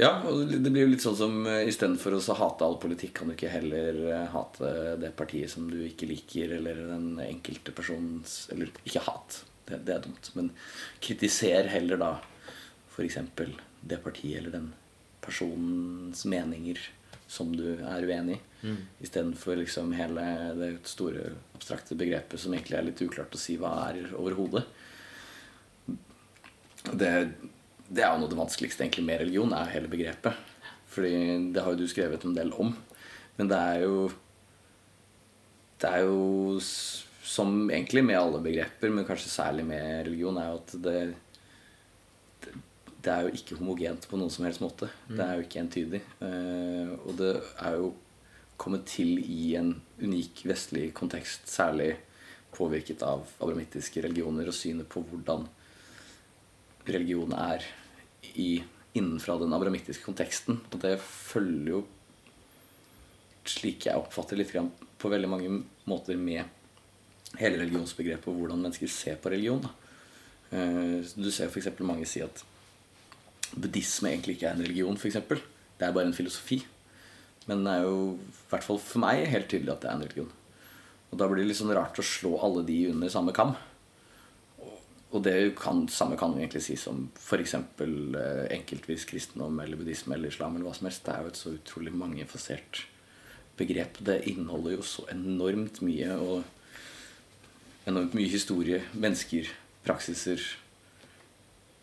[0.00, 3.12] Ja, og det blir jo litt sånn som uh, istedenfor å så hate all politikk,
[3.18, 7.74] kan du ikke heller eh, hate det partiet som du ikke liker, eller den enkelte
[7.76, 10.50] persons Eller ikke hat, det, det er dumt, men
[11.04, 12.10] kritiser heller da
[12.96, 13.18] f.eks.
[13.80, 14.72] det partiet eller den
[15.22, 16.80] personens meninger
[17.32, 18.40] som du er uenig i.
[18.62, 18.76] Mm.
[19.02, 20.24] Istedenfor liksom hele
[20.58, 24.62] det store abstrakte begrepet som egentlig er litt uklart å si hva er overhodet.
[26.92, 27.10] Det,
[27.88, 30.50] det er jo noe av det vanskeligste egentlig med religion, er hele begrepet.
[30.92, 31.14] Fordi
[31.54, 32.74] det har jo du skrevet en del om.
[33.38, 33.96] Men det er jo
[35.82, 36.68] Det er jo
[37.32, 40.98] som egentlig med alle begreper, men kanskje særlig med religion, er jo at det
[43.02, 44.88] det- er jo ikke homogent på noen som helst måte.
[45.08, 46.00] Det er jo ikke entydig.
[46.20, 47.94] Eh, og det er jo
[48.56, 51.96] kommet til i en unik vestlig kontekst, særlig
[52.52, 55.48] påvirket av abramittiske religioner og synet på hvordan
[56.86, 57.64] religion er
[58.36, 58.62] i,
[58.94, 60.60] innenfra den abramittiske konteksten.
[60.72, 61.86] Og det følger jo,
[63.44, 66.44] slik jeg oppfatter litt grann, på veldig mange måter med
[67.40, 69.62] hele religionsbegrepet og hvordan mennesker ser på religion.
[69.64, 69.72] Da.
[70.52, 71.68] Eh, Du ser f.eks.
[71.80, 72.44] mange si at
[73.56, 75.18] buddhisme egentlig ikke er en religion, f.eks.
[75.78, 76.62] Det er bare en filosofi.
[77.50, 80.06] Men det er jo, i hvert fall for meg, helt tydelig at det er en
[80.06, 80.32] religion.
[81.12, 83.56] Og da blir det litt sånn rart å slå alle de under samme kam.
[85.12, 87.56] Og det kan, samme kan egentlig si som f.eks.
[87.84, 91.04] Eh, enkeltvis kristendom eller buddhisme eller islam eller hva som helst.
[91.04, 92.86] Det er jo et så utrolig mangefasert
[93.58, 94.00] begrep.
[94.00, 96.46] Det inneholder jo så enormt mye og
[97.90, 99.50] enormt mye historie, mennesker,
[99.84, 100.40] praksiser.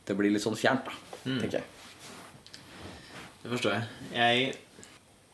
[0.08, 1.68] Det blir litt sånn fjernt, da, tenker jeg.
[3.44, 3.88] Det forstår jeg.
[4.14, 4.52] jeg.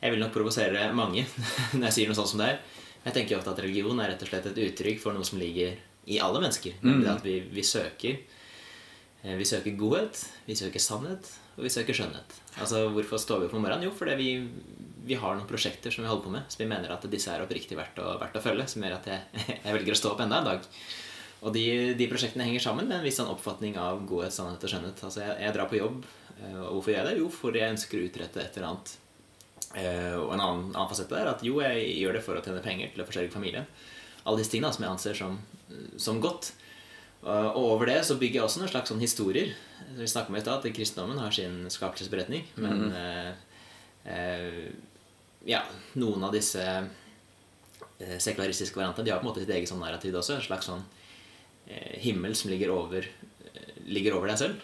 [0.01, 1.25] Jeg vil nok provosere mange
[1.77, 2.63] når jeg sier noe sånt som det her.
[3.05, 5.77] Jeg tenker ofte at religion er rett og slett et uttrykk for noe som ligger
[6.09, 6.79] i alle mennesker.
[6.85, 11.97] Nemlig at vi, vi søker eh, Vi søker godhet, vi søker sannhet, og vi søker
[11.97, 12.37] skjønnhet.
[12.61, 13.87] Altså, Hvorfor står vi opp om morgenen?
[13.87, 14.29] Jo, fordi vi,
[15.05, 17.45] vi har noen prosjekter som vi holder på med, som vi mener at disse er
[17.45, 20.25] oppriktig verdt å, verdt å følge, som gjør at jeg, jeg velger å stå opp
[20.25, 20.69] enda en dag.
[21.45, 24.71] Og de, de prosjektene henger sammen med en viss sånn oppfatning av godhet, sannhet og
[24.71, 25.01] skjønnhet.
[25.05, 26.05] Altså, jeg, jeg drar på jobb,
[26.39, 27.19] eh, og hvorfor gjør jeg det?
[27.21, 28.93] Jo, fordi jeg ønsker å utrette et eller annet.
[29.75, 32.65] Eh, og en annen, annen fasett er at jo, jeg gjør det for å tjene
[32.65, 33.69] penger til å forsørge familien.
[34.25, 35.37] Alle disse tingene som jeg anser som,
[36.01, 36.55] som godt.
[37.25, 39.53] Og over det så bygger jeg også noen slags sånn historier.
[39.97, 42.43] Vi snakker om i stad at kristendommen har sin skapelsesberetning.
[42.61, 43.31] Men eh,
[44.13, 44.67] eh,
[45.49, 45.63] ja,
[46.01, 50.17] noen av disse eh, sekularistiske variantene De har på en måte sitt eget sånn narrativ
[50.17, 50.37] også.
[50.37, 50.94] En slags sånn eh,
[51.67, 53.05] himmel som ligger over,
[53.53, 54.55] eh, ligger over deg selv.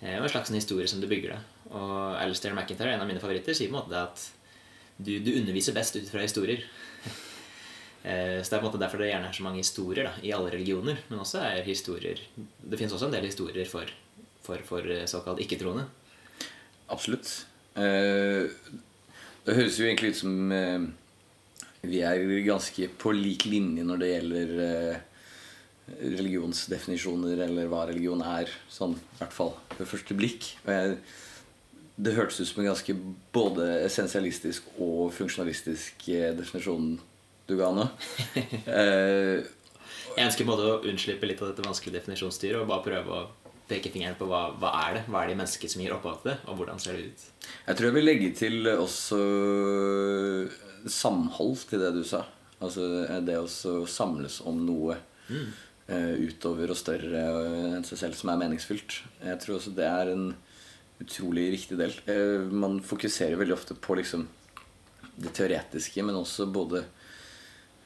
[0.00, 1.50] Eh, og en slags sånn historie som du bygger deg.
[1.72, 4.26] Og Alistair McIntyre, en av mine favoritter, sier på en måte at
[4.98, 6.64] du, du underviser best ut fra historier.
[8.04, 10.10] Eh, Så det er på en måte derfor det gjerne er så mange historier da,
[10.20, 10.98] i alle religioner.
[11.08, 13.88] Men også er historier Det finnes også en del historier for,
[14.44, 15.86] for, for eh, såkalt ikke-troende.
[16.92, 17.30] Absolutt.
[17.80, 18.44] Eh,
[19.48, 20.84] Det høres jo egentlig ut som eh,
[21.88, 25.00] vi er ganske på lik linje når det gjelder eh,
[25.88, 30.46] religionsdefinisjoner, eller hva religion er, sånn i hvert fall ved første blikk.
[30.64, 30.96] Og jeg,
[31.96, 32.96] det hørtes ut som en ganske
[33.34, 36.94] både essensialistisk og funksjonalistisk eh, definisjon
[37.48, 37.88] du ga nå.
[38.64, 39.44] Eh,
[40.14, 43.24] Jeg ønsker både å unnslippe litt av dette vanskelige definisjonsstyret og bare prøve å
[43.68, 46.30] peke fingeren på hva, hva er det Hva er de mennesker som gir opphav til
[46.30, 47.24] det, og hvordan ser det ut?
[47.66, 49.20] Jeg tror jeg vil legge til også
[50.92, 52.24] samhold til det du sa.
[52.62, 52.86] Altså
[53.26, 53.46] det å
[53.90, 54.96] samles om noe
[55.28, 55.48] eh,
[55.84, 57.22] utover og større
[57.76, 59.02] enn seg selv som er meningsfylt.
[59.20, 60.30] Jeg tror også det er en
[61.02, 61.94] utrolig viktig del.
[62.10, 64.26] Eh, man fokuserer veldig ofte på liksom
[65.16, 66.84] det teoretiske, men også både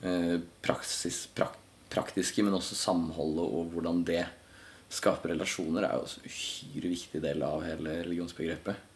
[0.03, 1.57] eh, praksis, prak,
[1.93, 4.25] praktiske, men også samholdet og hvordan det
[4.89, 8.87] skaper relasjoner, er jo også en uhyre viktig del av hele religionsbegrepet.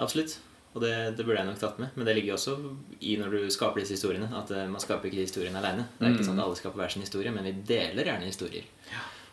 [0.00, 0.38] Absolutt.
[0.70, 1.94] Og det, det burde jeg nok tatt med.
[1.98, 2.56] Men det ligger jo også
[3.02, 5.88] i når du skaper disse historiene, at eh, man skaper ikke historiene aleine.
[5.96, 8.68] Det er ikke sånn at alle skaper hver sin historie, men vi deler gjerne historier.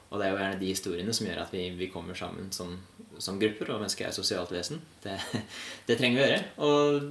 [0.08, 2.74] Og det er jo gjerne de historiene som gjør at vi, vi kommer sammen som,
[3.22, 4.82] som grupper, og mennesker er et sosialt vesen.
[5.04, 5.18] Det,
[5.90, 6.44] det trenger vi å gjøre.
[6.66, 7.10] Og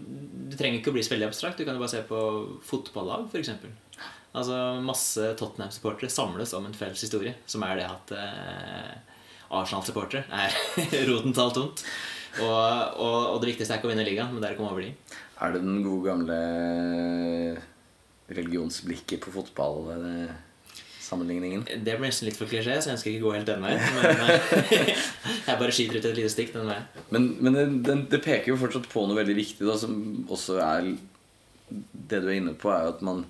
[0.50, 1.60] det trenger ikke å bli så veldig abstrakt.
[1.60, 2.22] Du kan jo bare se på
[2.66, 3.52] fotballag, f.eks.
[4.36, 9.16] Altså masse Tottenham-supportere samles om en felles historie, som er det at eh,
[9.54, 10.56] Arsenal-supportere er
[11.12, 11.86] roten til alt ondt.
[12.42, 14.74] Og, og, og det viktigste er ikke å vinne ligaen, men det er å komme
[14.74, 14.90] over de.
[15.40, 16.36] Er det den gode gamle
[18.36, 19.90] religionsblikket på fotball?
[19.94, 20.34] eh,
[21.06, 21.60] Sammenligningen?
[21.70, 23.82] Det blir nesten litt for klisjé, så jeg ønsker ikke å gå helt den veien.
[23.94, 24.88] Men eh,
[25.46, 26.88] jeg bare skyter ut et lite stikk den veien.
[27.14, 29.94] Men, men det, det, det peker jo fortsatt på noe veldig viktig, da, som
[30.26, 30.90] også er
[31.70, 33.22] Det du er inne på, er jo at man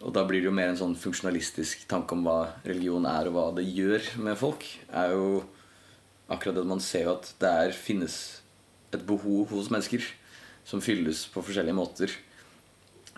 [0.00, 3.36] Og da blir det jo mer en sånn funksjonalistisk tanke om hva religion er, og
[3.36, 4.64] hva det gjør med folk.
[4.88, 5.42] Er jo
[6.28, 8.16] akkurat det man ser jo at det er, finnes
[8.94, 10.04] et behov hos mennesker
[10.68, 12.12] som fylles på forskjellige måter.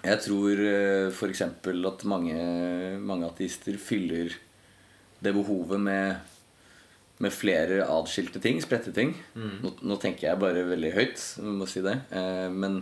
[0.00, 0.60] Jeg tror
[1.12, 1.42] f.eks.
[1.44, 2.36] at mange,
[3.02, 4.32] mange ateister fyller
[5.20, 6.16] det behovet med,
[7.20, 9.12] med flere atskilte ting, spredte ting.
[9.36, 11.98] Nå, nå tenker jeg bare veldig høyt, må si det.
[12.16, 12.80] Eh, men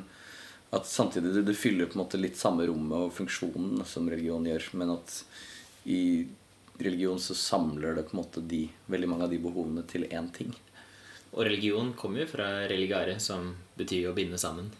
[0.74, 4.68] at samtidig det fyller på en måte litt samme rommet og funksjonen som religion gjør.
[4.78, 5.18] Men at
[5.88, 6.02] i
[6.78, 10.30] religion så samler det på en måte de, veldig mange av de behovene til én
[10.34, 10.54] ting.
[11.34, 14.70] Og religion kommer jo fra religare, som betyr å binde sammen.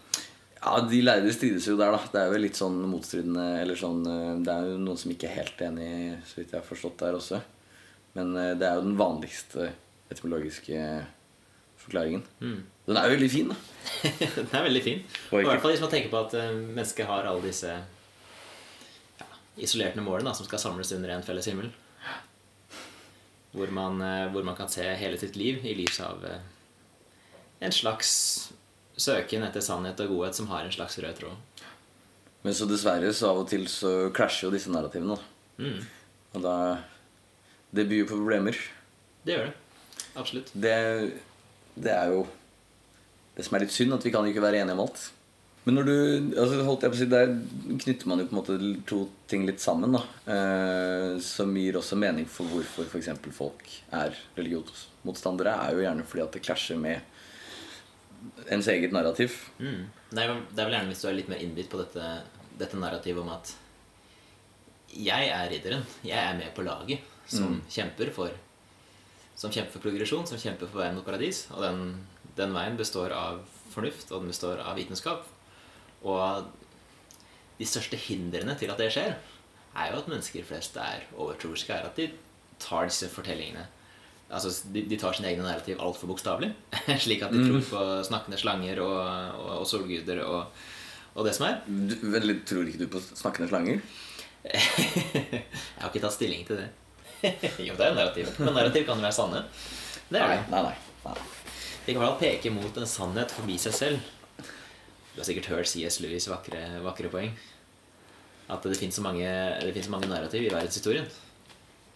[0.59, 2.01] Ja, De lærde strides jo der, da.
[2.13, 5.29] Det er jo litt sånn motstridende eller sånn, eh, Det er jo noen som ikke
[5.29, 5.93] er helt enig,
[6.27, 7.43] så vidt jeg har forstått der også.
[8.15, 9.71] Men eh, det er jo den vanligste
[10.11, 10.81] etymologiske
[11.79, 12.25] forklaringen.
[12.41, 13.57] Den er jo veldig fin, da.
[14.39, 15.05] Den er veldig fin.
[15.31, 17.75] Og I hvert fall hvis man tenker på at eh, mennesket har alle disse
[19.21, 19.29] ja,
[19.61, 21.71] isolerte målene da, som skal samles under en felles himmel.
[23.59, 26.39] Hvor man, eh, hvor man kan se hele sitt liv i lys av eh,
[27.67, 28.13] en slags
[28.99, 31.65] søken etter sannhet og godhet som har en slags rød tråd.
[32.47, 35.17] Men så dessverre så av og til så klasjer jo disse narrativene.
[35.59, 35.81] Mm,
[36.39, 36.55] Og da
[37.75, 38.55] Det byr på problemer.
[39.27, 39.55] det gjør det.
[40.17, 40.53] Absolutt.
[40.55, 40.75] Det,
[41.77, 42.23] det er jo
[43.37, 45.11] det som er litt synd, at vi kan ikke være enige om alt.
[45.69, 45.97] Men når du,
[46.41, 47.33] altså holdt jeg på å si, der
[47.83, 48.55] knytter man jo på en måte
[48.89, 49.93] to ting litt sammen.
[49.93, 50.01] da,
[50.33, 53.11] eh, Som gir også mening for hvorfor f.eks.
[53.37, 55.53] folk er religionsmotstandere.
[55.53, 57.05] er jo gjerne fordi at det klasjer med
[58.49, 59.37] ens eget narrativ.
[59.61, 59.85] Mm.
[60.09, 62.17] Det, er, det er vel gjerne hvis du er litt mer innbitt på dette,
[62.57, 63.53] dette narrativet om at
[64.97, 65.85] jeg er ridderen.
[66.01, 68.33] Jeg er med på laget som kjemper for
[69.37, 71.45] Som kjemper for progresjon, som kjemper for veien mot paradis.
[71.53, 71.99] Og den,
[72.41, 75.29] den veien består av fornuft, og den består av vitenskap.
[76.07, 76.47] Og
[77.59, 79.17] de største hindrene til at det skjer,
[79.79, 81.75] er jo at mennesker flest er overtroiske.
[81.75, 82.11] Er at de
[82.63, 83.67] tar disse fortellingene
[84.29, 86.51] Altså, de, de tar sine egne narrativ altfor bokstavelig.
[87.05, 88.99] Slik at de tror på snakkende slanger og,
[89.41, 90.59] og, og solguder og,
[91.15, 91.63] og det som er.
[91.65, 93.81] Du, vel, tror ikke du på snakkende slanger?
[94.53, 95.47] Jeg
[95.81, 96.69] har ikke tatt stilling til det.
[97.25, 98.29] jo, det er jo narrativ.
[98.37, 99.41] Men narrativ kan jo være sanne.
[100.13, 100.45] Det er Nei, det.
[100.53, 100.77] nei, nei.
[101.09, 101.17] nei.
[101.87, 104.13] De kan i hvert fall peke mot en sannhet forbi seg selv.
[105.19, 105.97] Du har sikkert hørt C.S.
[105.99, 107.33] Lewis' vakre, vakre poeng.
[108.55, 111.09] At det finnes så mange, det finnes så mange narrativ i verdenshistorien.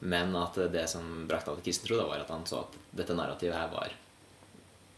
[0.03, 3.15] Men at det som brakte alle kristen tro, da, var at han så at dette
[3.15, 3.95] narrativet her var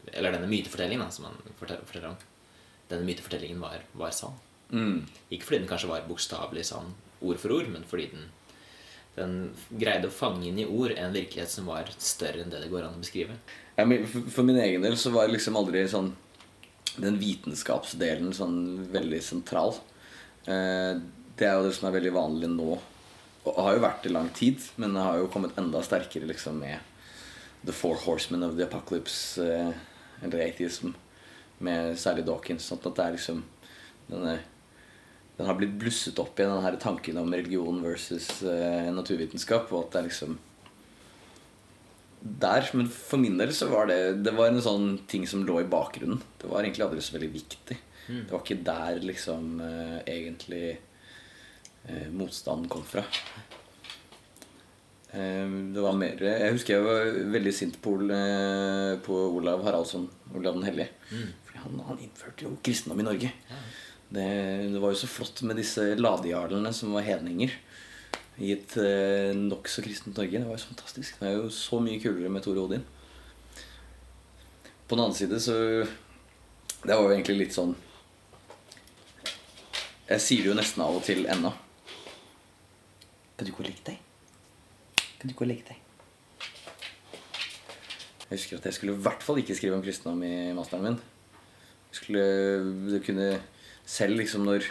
[0.09, 2.17] Eller denne mytefortellingen da, som han forteller, om.
[2.89, 4.41] Denne mytefortellingen var, var sann.
[4.73, 5.05] Mm.
[5.29, 8.27] Ikke fordi den kanskje var bokstavelig sann ord for ord, men fordi den,
[9.21, 12.73] den greide å fange inn i ord en virkelighet som var større enn det det
[12.73, 13.37] går an å beskrive.
[13.77, 16.15] Ja, for, for min egen del så var det liksom aldri sånn
[17.01, 18.59] den vitenskapsdelen sånn
[18.93, 19.75] veldig sentral.
[20.47, 20.95] Eh,
[21.35, 22.77] det er jo det som er veldig vanlig nå.
[23.45, 26.63] Og har jo vært i lang tid, men det har jo kommet enda sterkere liksom
[26.63, 26.79] med
[27.65, 29.73] The Four Horsemen of the Apocalypse, eh,
[30.23, 30.95] eller atheism,
[31.59, 32.69] med særlig Dawkins.
[32.69, 33.45] Sånn at det er liksom
[34.05, 34.35] Denne,
[35.39, 39.73] den har blitt blusset opp igjen, den her tanken om religion versus eh, naturvitenskap.
[39.73, 40.35] Og at det er liksom
[42.25, 42.69] der.
[42.73, 45.69] Men for min del så var det Det var en sånn ting som lå i
[45.69, 46.23] bakgrunnen.
[46.41, 47.79] Det var egentlig aldri så veldig viktig.
[48.07, 50.79] Det var ikke der liksom eh, egentlig
[51.89, 53.05] eh, motstanden kom fra.
[55.15, 57.97] Eh, det var mer Jeg husker jeg var veldig sint på,
[59.07, 60.91] på Olav Haraldsson, Olav den hellige.
[61.49, 63.33] Fordi han, han innførte jo kristendom i Norge.
[64.15, 64.27] Det,
[64.75, 67.57] det var jo så flott med disse ladejarlene som var hedninger
[68.43, 70.41] i et eh, nokså kristent Norge.
[70.41, 71.21] Det var jo så fantastisk.
[71.21, 72.87] Det er jo så mye kulere med Tore Odin.
[74.89, 75.55] På den annen side så
[76.85, 77.71] Det var jo egentlig litt sånn
[80.11, 81.55] Jeg sier det jo nesten av og til ennå.
[83.35, 84.03] Kan du ikke legge deg?
[85.19, 85.81] Kan du ikke legge deg?
[88.25, 91.01] Jeg husker at jeg skulle i hvert fall ikke skrive om kristendom i masteren min.
[91.91, 92.23] Jeg skulle
[92.93, 93.29] det kunne
[93.85, 94.65] Selv liksom når,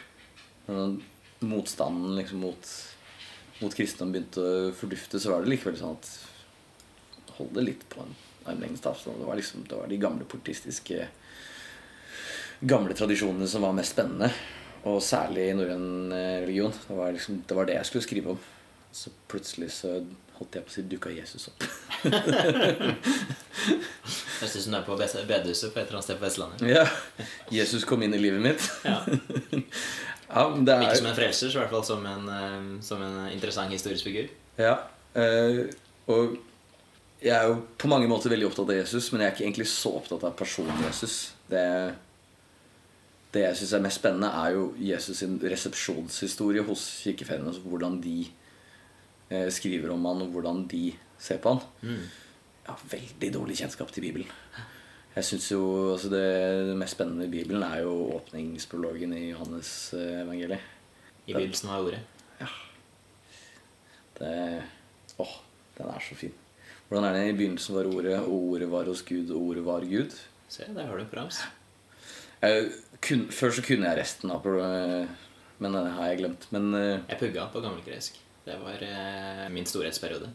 [0.65, 0.95] når
[1.45, 2.69] motstanden liksom mot,
[3.63, 6.13] mot kristendom begynte å fordufte, så var det likevel sånn at
[7.34, 8.12] Hold det litt på en
[8.45, 9.17] armlengdes avstand.
[9.17, 11.08] Det var liksom det var de gamle politistiske
[12.63, 14.30] Gamle tradisjonene som var mest spennende.
[14.88, 16.71] Og særlig i norrøn eh, religion.
[16.71, 18.45] Det var, liksom, det var det jeg skulle skrive om.
[18.93, 19.95] Så plutselig så
[20.38, 21.65] holdt jeg på å si dukka Jesus opp.
[23.63, 26.63] Høres ut som du er på bedehuset på et eller annet sted på Vestlandet.
[26.69, 26.86] Ja,
[27.52, 28.62] Jesus kom inn i livet mitt.
[30.33, 30.47] Ja.
[30.49, 33.01] Men det Ikke er som en frelser, så i hvert fall som en, eh, som
[33.05, 34.31] en interessant historisk figur.
[34.57, 34.77] Ja,
[35.15, 35.65] eh,
[36.07, 36.37] og
[37.23, 39.69] jeg er jo på mange måter veldig opptatt av Jesus, men jeg er ikke egentlig
[39.71, 41.33] så opptatt av personen Jesus.
[41.49, 41.63] Det,
[43.35, 47.53] det jeg syns er mest spennende, er jo Jesus sin resepsjonshistorie hos kirkefedrene.
[47.53, 48.17] Altså hvordan de
[49.29, 50.91] eh, skriver om han, og hvordan de
[51.21, 51.63] ser på han.
[52.63, 54.29] Jeg har veldig dårlig kjennskap til Bibelen.
[55.13, 55.62] Jeg synes jo
[55.93, 56.23] altså det,
[56.69, 60.69] det mest spennende i Bibelen er jo åpningsprologen i Johannes eh, evangeliet.
[61.28, 61.99] I begynnelsen var ordet.
[64.17, 64.32] Det,
[65.21, 65.36] åh,
[65.78, 66.34] den er så fin.
[66.88, 69.86] Hvordan er det i begynnelsen var ordet, og ordet var hos Gud, og ordet var
[69.89, 70.17] Gud?
[70.49, 71.41] Se, der har du prams.
[73.32, 74.45] før så kunne jeg resten av
[75.63, 76.47] men det har jeg glemt.
[76.52, 78.17] Men eh, Jeg pugga på gammelgresk.
[78.43, 80.32] Det var eh, min storhetsperiode.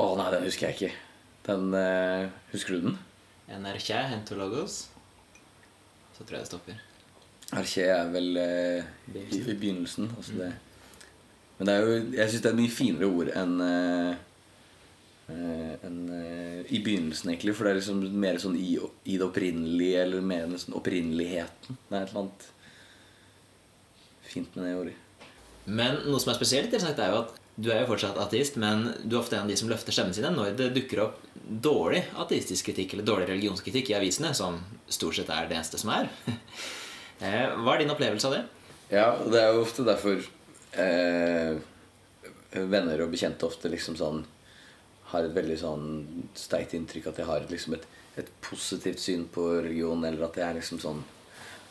[0.00, 0.90] Å nei, den husker jeg ikke.
[1.46, 2.98] Den eh, Husker du den?
[3.50, 4.88] NRK Hentologos.
[6.16, 6.80] Så tror jeg det stopper.
[7.58, 10.10] Erkje er vel eh, i, i begynnelsen.
[10.16, 10.50] Altså det.
[11.58, 14.12] Men det er jo, jeg syns det er et mye finere ord enn eh,
[15.34, 17.56] eh, enn, eh, i begynnelsen, egentlig.
[17.56, 21.80] For det er liksom mer sånn i, i det opprinnelige, eller mer nesten opprinneligheten.
[21.88, 22.48] Det er et eller annet
[24.30, 24.96] fint med det ordet.
[25.66, 28.86] Men noe som er spesielt interessant, er jo at du er jo fortsatt ateist, men
[29.04, 32.04] du er ofte en av de som løfter stemmen sine når det dukker opp dårlig
[32.22, 36.08] ateistisk kritikk eller dårlig religionskritikk i avisene, som stort sett er det eneste som er.
[37.20, 38.38] Eh, Hva er din opplevelse av det?
[38.88, 40.22] Ja, det er jo ofte derfor
[40.80, 41.58] eh,
[42.72, 44.22] venner og bekjente ofte liksom sånn
[45.10, 45.84] har et veldig sånn
[46.32, 47.84] sterkt inntrykk at jeg har liksom et,
[48.22, 51.02] et positivt syn på religion, eller at jeg er liksom sånn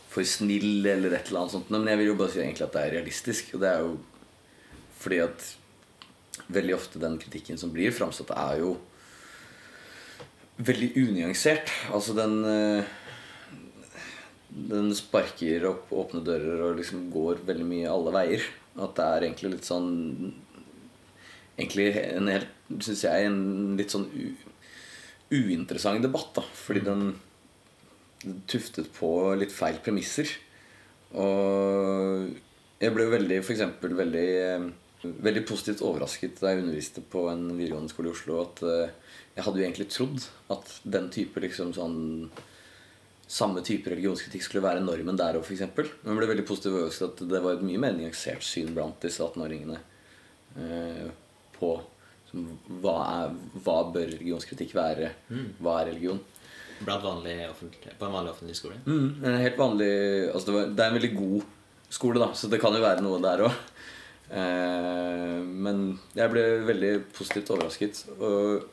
[0.09, 1.73] for snill eller et eller annet sånt.
[1.73, 3.51] Men jeg vil jo bare si egentlig at det er realistisk.
[3.55, 3.91] Og det er jo
[4.99, 5.49] fordi at
[6.49, 8.73] veldig ofte den kritikken som blir framsatt, er jo
[10.59, 11.71] veldig unyansert.
[11.93, 12.97] Altså den eh,
[14.49, 18.45] Den sparker opp åpne dører og liksom går veldig mye alle veier.
[18.79, 19.89] At det er egentlig litt sånn
[21.59, 24.29] Egentlig en helt, syns jeg, en litt sånn u,
[25.35, 26.29] uinteressant debatt.
[26.37, 27.09] da Fordi den
[28.47, 30.31] tuftet på litt feil premisser.
[31.19, 32.29] Og
[32.79, 34.69] jeg ble veldig, for eksempel, veldig, eh,
[35.01, 38.39] veldig positivt overrasket da jeg underviste på en videregående skole i Oslo.
[38.43, 38.95] At eh,
[39.37, 41.99] jeg hadde jo egentlig trodd at den type liksom sånn
[43.29, 45.67] samme type religionskritikk skulle være normen der òg, f.eks.
[45.77, 48.97] Men jeg ble veldig positivt overrasket at det var et mye mer nyansert syn blant
[49.05, 49.77] disse 18-åringene
[50.57, 51.05] eh,
[51.59, 51.75] på
[52.29, 52.49] som,
[52.81, 55.13] hva, er, hva bør religionskritikk være?
[55.61, 56.19] Hva er religion?
[56.79, 58.77] Blant vanlig offentlig, på en vanlig offentlig skole?
[58.85, 59.93] Mm, en helt vanlig
[60.31, 61.47] altså det, var, det er en veldig god
[61.89, 63.63] skole, da, så det kan jo være noe der òg.
[64.29, 68.03] Eh, men jeg ble veldig positivt overrasket.
[68.19, 68.67] Og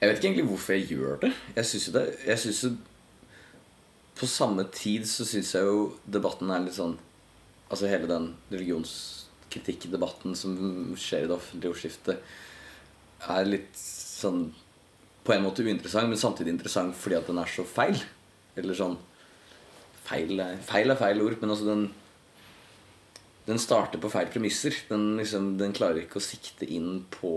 [0.00, 1.32] jeg vet ikke egentlig hvorfor jeg gjør det.
[1.56, 2.70] Jeg synes jo det Jeg synes jo
[4.16, 6.96] På samme tid så syns jeg jo debatten er litt sånn
[7.70, 10.56] Altså hele den religionskritikkdebatten som
[10.98, 12.18] skjer i det offentlige ordskiftet,
[13.30, 14.48] er litt sånn
[15.22, 17.94] på en måte uinteressant, men samtidig interessant fordi at den er så feil.
[18.58, 18.96] Eller sånn
[20.02, 20.34] Feil
[20.66, 21.84] feil, er feil ord, men altså den
[23.50, 24.76] Den starter på feil premisser.
[24.88, 27.34] Den, liksom, den klarer ikke å sikte inn på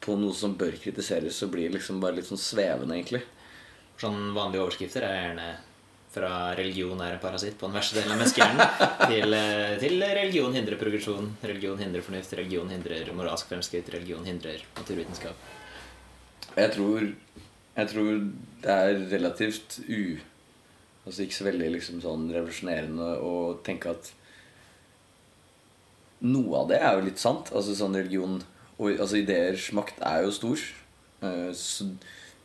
[0.00, 3.20] På noe som bør kritiseres, så blir liksom bare litt sånn svevende, egentlig.
[4.00, 5.48] Sånn vanlige overskrifter er gjerne
[6.10, 8.70] fra religion er en parasitt på den verste delen av menneskehjernen,
[9.12, 14.64] til, eh, til religion hindrer progresjon, religion hindrer fornuft, religion hindrer moralsk fremskritt, religion hindrer
[14.78, 15.44] naturvitenskap.
[16.56, 17.12] Jeg tror,
[17.76, 18.10] jeg tror
[18.64, 20.18] det er relativt u...
[21.06, 24.10] Altså ikke så veldig liksom sånn revolusjonerende å tenke at
[26.22, 27.50] noe av det er jo litt sant.
[27.52, 28.40] Altså sånn religion
[28.80, 30.58] og altså ideers makt er jo stor.
[31.22, 31.90] Eh, Så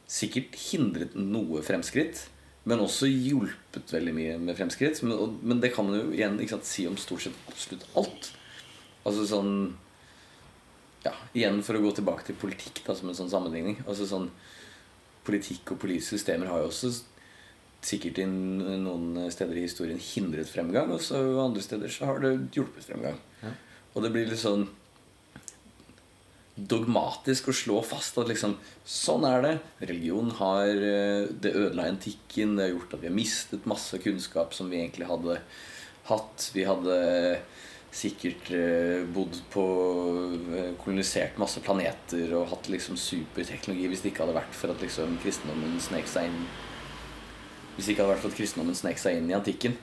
[0.08, 2.28] sikkert hindret noe fremskritt,
[2.66, 5.02] men også hjulpet veldig mye med fremskritt.
[5.04, 8.32] Men, og- men det kan man jo igjen sant, si om stort sett absolutt alt.
[9.06, 9.74] Altså sånn
[11.06, 13.84] ja, Igjen for å gå tilbake til politikk da, som en sånn sammenligning.
[13.88, 14.30] Altså sånn
[15.26, 16.92] Politikk og politiske systemer har jo også
[17.86, 22.52] sikkert i noen steder i historien hindret fremgang, og så andre steder så har det
[22.54, 23.18] hjulpet fremgang.
[23.42, 23.50] Ja.
[23.96, 24.68] Og det blir litt sånn
[26.56, 28.56] dogmatisk å slå fast at liksom
[28.88, 29.54] sånn er det.
[29.84, 32.56] Religion har eh, Det ødela antikken.
[32.56, 35.40] Det har gjort at vi har mistet masse kunnskap som vi egentlig hadde
[36.10, 36.50] hatt.
[36.56, 37.00] Vi hadde
[37.96, 39.66] sikkert eh, bodd på
[40.56, 44.84] eh, Kolonisert masse planeter og hatt liksom superteknologi hvis det ikke hadde vært for at
[44.84, 46.42] liksom kristendommen snek seg inn
[47.76, 49.76] Hvis det ikke hadde vært for at kristendommen snek seg inn i antikken.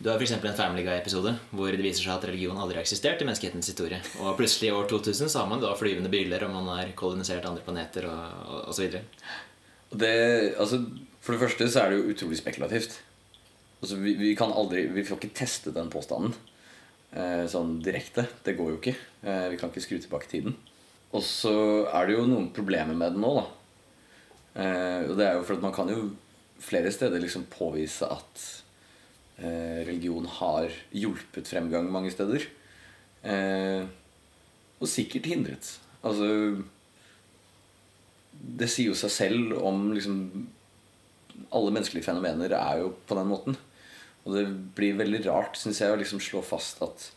[0.00, 0.32] Du har f.eks.
[0.32, 3.98] en Family Guy-episode hvor det viser seg at religion aldri har eksistert i menneskehetens historie.
[4.24, 7.44] Og plutselig i år 2000 så har man da flyvende biler, og man har kolonisert
[7.44, 9.02] andre planeter og, videre.
[10.56, 10.78] Altså,
[11.20, 12.96] for det første så er det jo utrolig spekulativt.
[13.82, 16.32] Altså, vi, vi kan aldri Vi får ikke testet den påstanden
[17.12, 18.24] eh, sånn direkte.
[18.46, 18.96] Det går jo ikke.
[19.20, 20.56] Eh, vi kan ikke skru tilbake tiden.
[21.12, 21.52] Og så
[21.92, 23.44] er det jo noen problemer med den nå, da.
[24.64, 26.08] Eh, og det er jo for at man kan jo
[26.60, 28.48] flere steder liksom påvise at
[29.86, 32.44] religion har hjulpet fremgang mange steder.
[33.22, 33.84] Eh,
[34.80, 35.74] og sikkert hindret.
[36.00, 36.28] Altså
[38.40, 40.20] det sier jo seg selv om liksom
[41.52, 43.56] Alle menneskelige fenomener er jo på den måten.
[44.24, 44.44] Og det
[44.76, 47.10] blir veldig rart, syns jeg, å liksom slå fast at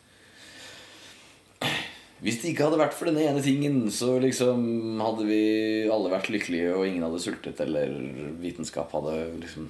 [2.24, 5.42] hvis det ikke hadde vært for denne ene tingen, så liksom hadde vi
[5.92, 7.92] alle vært lykkelige, og ingen hadde sultet, eller
[8.40, 9.68] vitenskap hadde liksom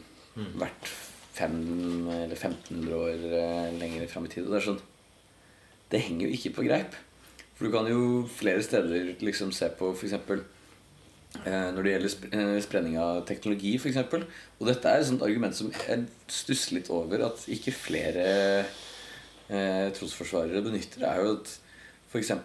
[0.62, 0.92] vært
[1.34, 1.56] fem
[2.14, 4.50] eller 1500 år eh, lenger fram i tid.
[4.50, 4.82] Det sånn
[5.92, 6.96] Det henger jo ikke på greip.
[7.54, 10.16] For du kan jo flere steder liksom se på f.eks.
[11.42, 14.00] Eh, når det gjelder eh, spredning av teknologi, f.eks.
[14.60, 18.26] Og dette er et sånt argument som jeg stusser litt over at ikke flere
[19.50, 21.06] eh, trosforsvarere benytter.
[21.10, 21.56] er jo at
[22.12, 22.36] f.eks.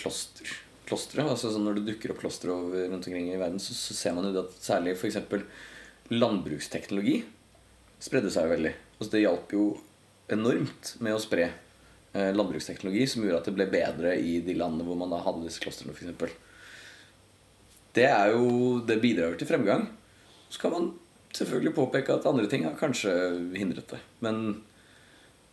[0.00, 0.60] Kloster.
[0.84, 4.12] Klostre, altså sånn Når det dukker opp klostre rundt omkring i verden, så, så ser
[4.12, 5.16] man jo det at særlig f.eks.
[6.12, 7.22] landbruksteknologi
[8.04, 8.72] spredde seg jo veldig.
[8.98, 9.66] Altså det hjalp jo
[10.34, 14.86] enormt med å spre eh, landbruksteknologi, som gjorde at det ble bedre i de landene
[14.88, 16.36] hvor man da hadde disse klostrene, f.eks.
[17.94, 19.86] Det, er jo, det bidrar til fremgang.
[20.50, 20.92] Så kan man
[21.34, 23.12] selvfølgelig påpeke at andre ting har kanskje
[23.56, 24.00] hindret det.
[24.24, 24.62] Men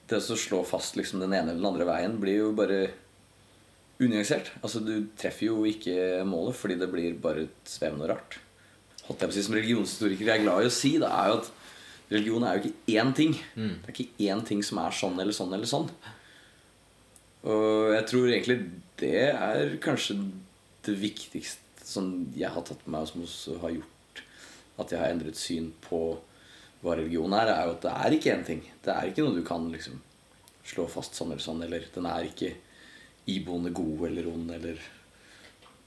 [0.10, 2.84] det å slå fast liksom den ene eller den andre veien blir jo bare
[4.02, 4.52] unyansert.
[4.62, 8.40] Altså, du treffer jo ikke målet fordi det blir bare svevende og rart.
[9.08, 11.32] Holdt jeg på å si Som religionshistoriker jeg er glad i å si, det er
[11.32, 11.52] jo at
[12.12, 13.36] religion er jo ikke én ting.
[13.56, 15.88] Det er ikke én ting som er sånn eller sånn eller sånn.
[17.48, 18.58] Og jeg tror egentlig
[19.02, 20.20] det er kanskje
[20.86, 24.22] det viktigste som jeg har tatt med meg, og som også har gjort
[24.82, 26.02] at jeg har endret syn på
[26.82, 28.62] hva religion er, er jo at det er ikke én ting.
[28.82, 30.00] Det er ikke noe du kan liksom
[30.66, 32.54] slå fast sånn eller sånn, eller den er ikke
[33.30, 34.90] iboende god eller ond, eller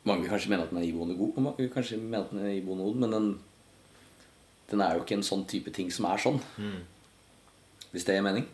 [0.05, 2.59] Mange kanskje mener at den er iboende god, og mange kanskje mener at den er
[2.59, 3.29] iboende ond, men den,
[4.71, 6.41] den er jo ikke en sånn type ting som er sånn.
[7.93, 8.49] Hvis det gir mening.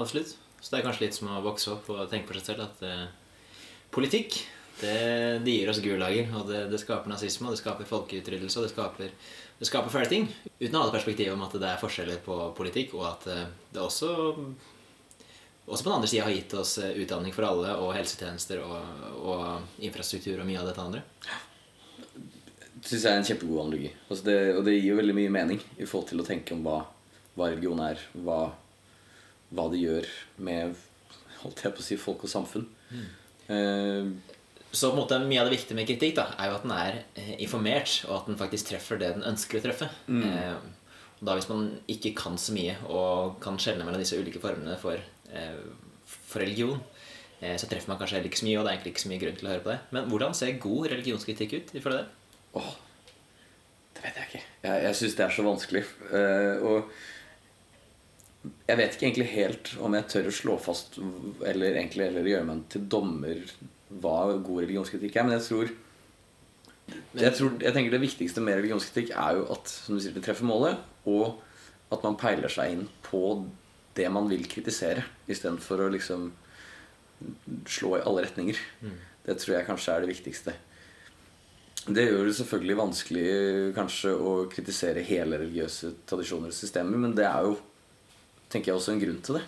[0.00, 0.36] Absolutt.
[0.62, 2.82] Så det er kanskje litt som å vokse opp og tenke på seg selv at
[2.86, 3.06] eh,
[3.92, 4.38] politikk
[4.80, 4.96] det,
[5.44, 8.72] det gir oss gulager, og det, det skaper nazisme, og det skaper folkeutryddelse, og det
[8.72, 9.10] skaper,
[9.58, 10.28] det skaper fæle ting.
[10.60, 13.44] Uten å ha det perspektivet om at det er forskjeller på politikk, og at eh,
[13.74, 14.12] det også
[15.62, 19.02] også på den andre sida har gitt oss eh, utdanning for alle og helsetjenester og,
[19.22, 21.02] og infrastruktur og mye av dette andre.
[22.82, 23.90] Synes jeg er en kjempegod analogi.
[24.10, 26.62] Altså det, og det gir jo veldig mye mening i forhold til å tenke om
[26.66, 26.80] hva,
[27.36, 28.40] hva religion er, hva,
[29.54, 30.08] hva det gjør
[30.48, 30.74] med
[31.42, 32.66] holdt jeg på å si, folk og samfunn.
[33.50, 34.06] Eh,
[34.72, 36.72] Så på en måte mye av det viktige med kritikk da, er jo at den
[36.76, 39.88] er eh, informert, og at den faktisk treffer det den ønsker å treffe.
[40.08, 40.54] Eh,
[41.20, 44.78] og da Hvis man ikke kan så mye og kan skjelne mellom disse ulike formene
[44.80, 44.96] for,
[45.30, 45.60] eh,
[46.08, 46.80] for religion,
[47.42, 49.12] eh, så treffer man kanskje heller ikke så mye, og det er egentlig ikke så
[49.12, 49.78] mye grunn til å høre på det.
[49.92, 51.74] Men hvordan ser god religionskritikk ut?
[51.78, 52.08] ifølge det?
[52.58, 52.72] Åh,
[53.96, 54.44] det vet jeg ikke.
[54.66, 55.82] Jeg, jeg syns det er så vanskelig.
[56.12, 56.92] Uh, og
[58.42, 62.48] jeg vet ikke egentlig helt om jeg tør å slå fast eller egentlig eller gjøre
[62.48, 63.38] meg til dommer
[64.02, 65.28] hva god religionskritikk er.
[65.28, 65.72] Men jeg tror,
[67.22, 70.24] jeg tror Jeg tenker det viktigste med religionskritikk er jo at som du sier, det
[70.26, 71.40] treffer målet, og
[71.92, 73.44] At man peiler seg inn på
[73.92, 76.30] det man vil kritisere, istedenfor å liksom
[77.68, 78.56] slå i alle retninger.
[79.26, 80.54] Det tror jeg kanskje er det viktigste.
[81.88, 83.26] Det gjør det selvfølgelig vanskelig
[83.74, 87.56] kanskje å kritisere hele religiøse tradisjoner og systemer, men det er jo
[88.52, 89.42] tenker jeg også en grunn til det.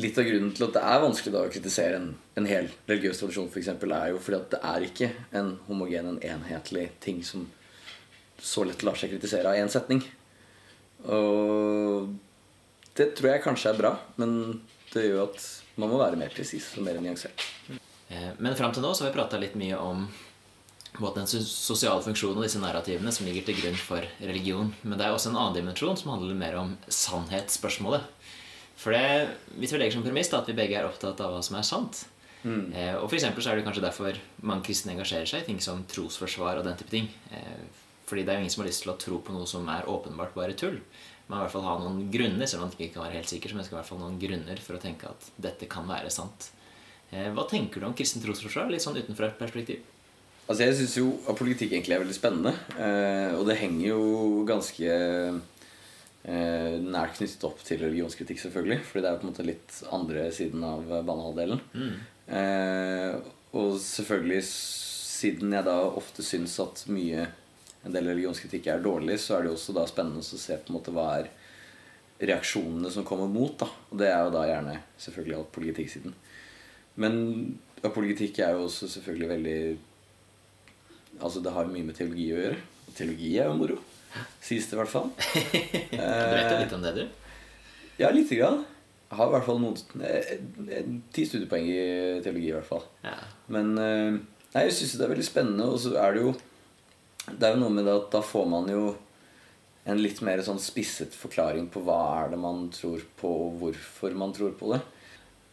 [0.00, 2.08] Litt av grunnen til at det er vanskelig da å kritisere en,
[2.38, 5.08] en hel religiøs tradisjon, for eksempel, er jo fordi at det er ikke
[5.40, 7.46] en homogen, en enhetlig ting som
[8.40, 10.00] så lett lar seg kritisere av én setning.
[11.10, 12.10] Og
[12.96, 14.62] det tror jeg kanskje er bra, men
[14.94, 15.44] det gjør at
[15.80, 17.44] man må være mer presis og mer nyansert.
[18.10, 20.06] Eh, Men fram til nå så har vi prata litt mye om
[20.98, 24.72] måte, den sosiale funksjonen og disse narrativene som ligger til grunn for religion.
[24.82, 28.02] Men det er også en annen dimensjon som handler mer om sannhetsspørsmålet.
[28.80, 29.28] For det,
[29.60, 31.66] Hvis vi legger som premiss da, at vi begge er opptatt av hva som er
[31.68, 32.06] sant
[32.72, 35.60] eh, Og for eksempel så er det kanskje derfor mange kristne engasjerer seg i ting
[35.60, 37.10] som trosforsvar og den type ting.
[37.30, 37.66] Eh,
[38.08, 39.84] fordi det er jo ingen som har lyst til å tro på noe som er
[39.86, 40.80] åpenbart bare tull.
[41.28, 43.28] Man må i hvert fall ha noen grunner, selv om man ikke kan være helt
[43.30, 45.86] sikker, så man skal i hvert fall noen grunner for å tenke at dette kan
[45.86, 46.48] være sant.
[47.12, 49.84] Eh, Hva tenker du om kristen trosforsvar, litt sånn utenfra et perspektiv?
[50.50, 52.50] Altså Jeg syns jo at politikk egentlig er veldig spennende.
[52.74, 58.80] Eh, og det henger jo ganske eh, nært knyttet opp til religionskritikk, selvfølgelig.
[58.88, 61.60] Fordi det er på en måte litt andre siden av banehalvdelen.
[62.34, 63.20] Eh,
[63.54, 67.28] og selvfølgelig, siden jeg da ofte syns at mye
[67.86, 70.72] en del religionskritikk er dårlig, så er det jo også da spennende å se på
[70.72, 71.30] en måte hva er
[72.26, 73.54] reaksjonene som kommer mot.
[73.62, 76.18] da Og det er jo da gjerne selvfølgelig politikksiden.
[77.00, 77.14] Men
[77.86, 79.56] apologetikk er jo også selvfølgelig veldig
[81.18, 82.58] Altså det har jo mye med teologi å gjøre.
[82.86, 83.78] Og teologi er jo moro.
[84.42, 85.10] Sies det i hvert fall.
[85.90, 87.02] Du vet jo litt om det, du.
[88.00, 88.62] Ja, lite grann.
[89.10, 90.32] Jeg har i hvert fall noen eh,
[90.70, 91.80] eh, Ti studiepoeng i
[92.22, 92.84] teologi, i hvert fall.
[93.02, 93.16] Ja.
[93.50, 94.18] Men eh,
[94.54, 96.34] nei, jeg syns det er veldig spennende, og så er det jo
[97.26, 98.84] Det er jo noe med det at da får man jo
[99.90, 104.14] en litt mer sånn spisset forklaring på hva er det man tror på, og hvorfor
[104.18, 104.80] man tror på det.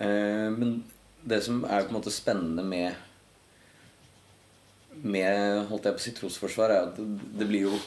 [0.05, 0.81] Eh, men
[1.27, 3.06] det som er på en måte spennende med
[5.03, 7.79] med holdt jeg på å si trosforsvar, er at det, blir jo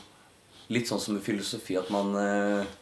[0.70, 2.76] litt sånn som med filosofi at man eh,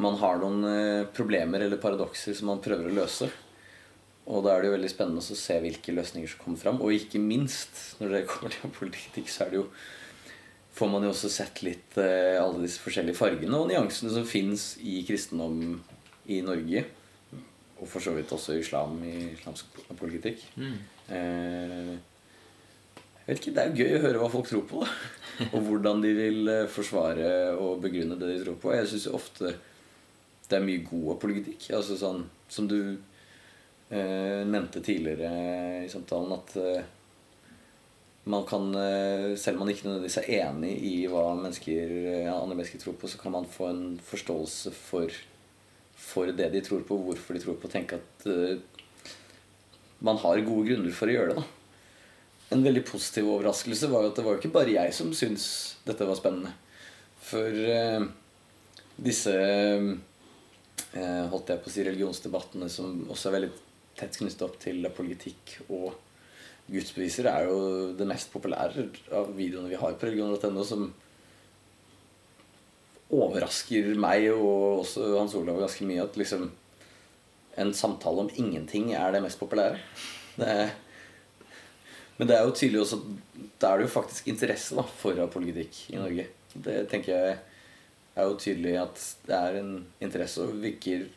[0.00, 3.28] man har noen eh, problemer eller paradokser som man prøver å løse.
[4.24, 6.80] Og da er det jo veldig spennende å se hvilke løsninger som kommer fram.
[6.82, 9.68] Og ikke minst når det kommer til politikk, så er det jo
[10.74, 14.72] får man jo også sett litt eh, alle disse forskjellige fargene og nyansene som fins
[14.82, 15.60] i kristendom
[16.26, 16.82] i Norge.
[17.78, 20.42] Og for så vidt også i islam i islamsk politikk.
[20.58, 22.00] Eh, jeg
[23.26, 24.82] vet ikke, Det er jo gøy å høre hva folk tror på.
[25.50, 28.74] Og hvordan de vil eh, forsvare og begrunne det de tror på.
[28.76, 29.54] Jeg syns ofte
[30.44, 31.70] det er mye god apologetikk.
[31.74, 36.84] Altså sånn som du eh, nevnte tidligere i samtalen, at eh,
[38.30, 41.96] man kan, eh, selv om man ikke nødvendigvis er enig i hva mennesker,
[42.26, 45.18] ja, andre mennesker tror på, så kan man få en forståelse for,
[45.96, 48.62] for det de tror på, hvorfor de tror på, og tenke at eh,
[50.04, 51.42] man har gode grunner for å gjøre det.
[51.42, 51.63] da
[52.52, 55.46] en veldig positiv overraskelse var jo at det var jo ikke bare jeg som syntes
[55.86, 56.52] dette var spennende.
[57.24, 58.04] For eh,
[59.00, 63.52] disse eh, holdt jeg på å si religionsdebattene som også er veldig
[63.98, 65.94] tett knyttet opp til politikk og
[66.66, 67.58] gudsbeviser, er jo
[67.96, 70.86] det mest populære av videoene vi har på religion.no, som
[73.14, 76.06] overrasker meg og også Hans Olav ganske mye.
[76.06, 76.48] At liksom
[77.60, 79.78] en samtale om ingenting er det mest populære.
[80.38, 80.72] Det er
[82.18, 83.00] men det er jo tydelig også
[83.58, 86.28] Da er det jo faktisk interesse da, for politikk i Norge.
[86.54, 87.36] Det tenker jeg
[88.14, 91.08] er jo tydelig at det er en interesse, og virker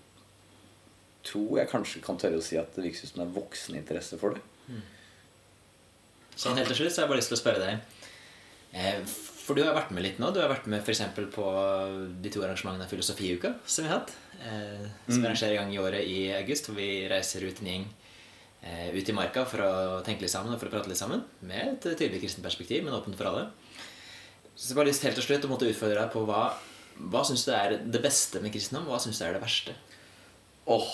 [1.28, 4.16] Tror jeg kanskje kan tørre å si at det virker som det er voksen interesse
[4.22, 4.44] for det.
[6.38, 9.58] Sånn helt til slutt så har jeg bare lyst til å spørre deg eh, For
[9.58, 10.30] du har vært med litt nå.
[10.32, 11.02] Du har vært med f.eks.
[11.34, 11.48] på
[12.24, 14.14] de to arrangementene av Filosofiuka som vi har hatt.
[14.40, 17.72] Eh, som vi arrangerer i gang i året i august, hvor vi reiser ut en
[17.74, 17.88] gjeng
[18.64, 21.22] ut i marka for å tenke litt sammen og for å prate litt sammen.
[21.46, 23.46] Med et tydelig kristent perspektiv, men åpent for alle.
[24.58, 26.48] Så jeg bare lyst helt til slutt å måtte utfordre deg på hva,
[27.14, 29.76] hva syns du er det beste med kristendom, og hva syns du er det verste?
[30.68, 30.90] Åh,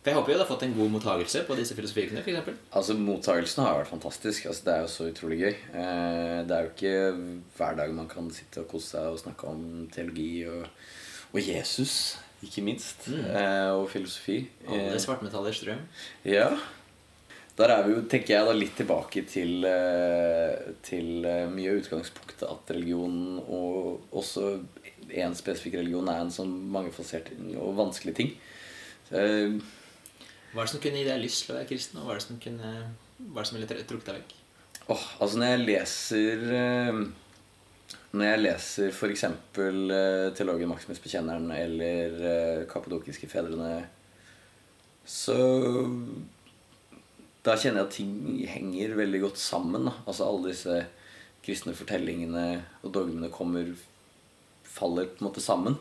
[0.00, 2.94] For jeg håper jo du har fått en god mottagelse på disse filosofiukene, eksempel altså
[2.96, 4.46] Mottagelsen har vært fantastisk.
[4.48, 5.50] Altså, det er jo så utrolig gøy.
[5.82, 6.94] Eh, det er jo ikke
[7.58, 10.64] hver dag man kan sitte og kose seg og snakke om teologi og,
[11.34, 11.98] og Jesus,
[12.46, 13.08] ikke minst.
[13.08, 14.38] Eh, og filosofi.
[14.68, 15.82] Alle Eh, svartmetallers drøm.
[16.24, 16.50] Ja.
[17.58, 21.20] Der er vi jo, tenker jeg da litt tilbake til, eh, til
[21.52, 24.62] mye av utgangspunktet at religion, og også
[25.10, 27.28] én spesifikk religion, er en sånn mangefasert
[27.60, 28.32] og vanskelig ting.
[29.12, 29.58] Eh,
[30.54, 32.18] Hva er det som kunne gi deg lyst til å være kristen, og hva er
[32.18, 32.70] det som, kunne,
[33.18, 34.32] hva er det som ville trukket deg vekk?
[34.90, 36.40] Åh, altså når jeg leser
[38.10, 39.24] når jeg leser f.eks.
[39.56, 43.84] Uh, teologen Maximus Bekjenneren eller uh, Kappadokiske fedrene,
[45.06, 45.36] så
[47.40, 48.16] Da kjenner jeg at ting
[48.50, 49.86] henger veldig godt sammen.
[49.88, 49.94] Da.
[50.04, 50.82] Altså alle disse
[51.40, 53.70] kristne fortellingene og dogmene kommer
[54.70, 55.78] faller på en måte sammen.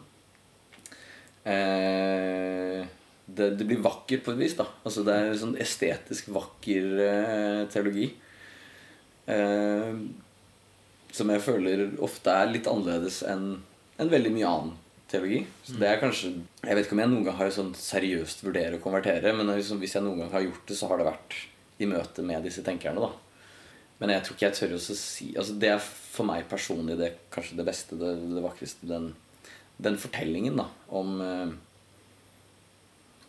[1.44, 2.86] Eh,
[3.30, 4.56] det, det, blir vakkert på et vis.
[4.58, 8.10] da Altså Det er en sånn estetisk vakker eh, teologi.
[9.30, 10.02] Eh,
[11.16, 13.48] som jeg føler ofte er litt annerledes enn
[14.00, 14.76] en veldig mye annen
[15.10, 15.40] teologi.
[15.66, 16.34] Så det er kanskje
[16.64, 19.80] Jeg vet ikke om jeg noen gang har sånn seriøst vurdere å konvertere, men liksom,
[19.82, 21.40] hvis jeg noen gang har gjort det, så har det vært
[21.80, 23.02] i møte med disse tenkerne.
[23.02, 27.00] da Men jeg tror ikke jeg tør å si altså Det er for meg personlig
[27.00, 28.90] det kanskje det beste, det, det vakreste.
[28.90, 29.14] Den,
[29.78, 31.58] den, fortellingen da om eh,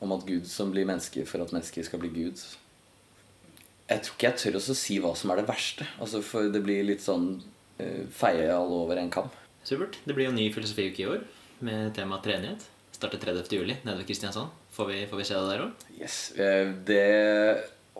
[0.00, 2.40] om at Gud som blir menneske for at mennesker skal bli Gud.
[3.90, 5.84] Jeg tror ikke jeg tør å si hva som er det verste.
[6.00, 7.42] Altså for det blir litt sånn
[8.14, 9.30] feie alle over en kam.
[9.66, 9.98] Supert.
[10.04, 11.26] Det blir jo ny filosofiuke i år
[11.66, 12.64] med tema treenighet.
[12.94, 13.52] Starter 30.
[13.56, 14.54] juli nede ved Kristiansand.
[14.74, 15.84] Får vi, får vi se det der òg?
[15.98, 16.16] Yes.
[16.36, 17.04] Eh, det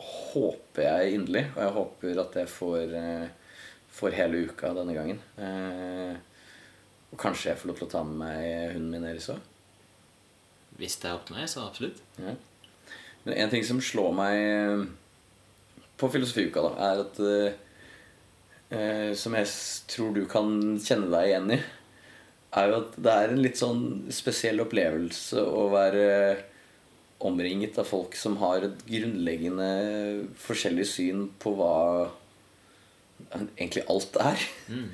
[0.00, 1.44] håper jeg inderlig.
[1.54, 3.54] Og jeg håper at jeg får, uh,
[4.00, 5.20] får hele uka denne gangen.
[7.10, 9.40] Og kanskje jeg får lov til å ta med meg hunden min Eris òg.
[10.80, 11.98] Hvis det er opp til meg, så absolutt.
[12.20, 12.36] Ja.
[13.26, 14.84] Men en ting som slår meg eh,
[16.00, 17.20] på filosofiuka, da, er at
[18.70, 19.50] eh, Som jeg
[19.90, 21.60] tror du kan kjenne deg igjen i,
[22.60, 23.82] er jo at det er en litt sånn
[24.14, 26.06] spesiell opplevelse å være
[27.22, 29.68] omringet av folk som har et grunnleggende
[30.40, 31.76] forskjellig syn på hva
[33.36, 34.48] egentlig alt er.
[34.72, 34.88] Mm.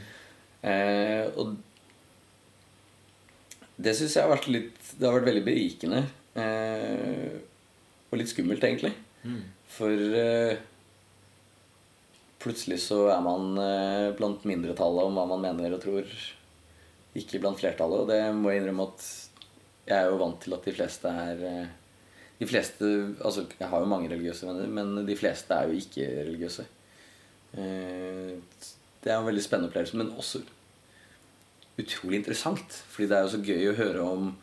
[0.66, 1.56] eh, og
[3.76, 5.98] det syns jeg har vært litt Det har vært veldig berikende.
[6.36, 7.36] Eh,
[8.10, 8.92] og litt skummelt, egentlig.
[9.26, 9.42] Mm.
[9.76, 10.56] For eh,
[12.46, 16.12] plutselig så er man eh, blant mindretallet om hva man mener og tror.
[17.16, 18.04] Ikke blant flertallet.
[18.04, 19.08] Og det må jeg innrømme at
[19.86, 21.74] jeg er jo vant til at de fleste er eh,
[22.36, 22.88] De fleste
[23.24, 26.66] Altså, jeg har jo mange religiøse venner, men de fleste er jo ikke religiøse.
[27.56, 28.34] Eh,
[29.02, 30.42] det er en veldig spennende opplevelse, men også
[31.80, 32.82] utrolig interessant.
[32.90, 34.34] Fordi det er jo så gøy å høre om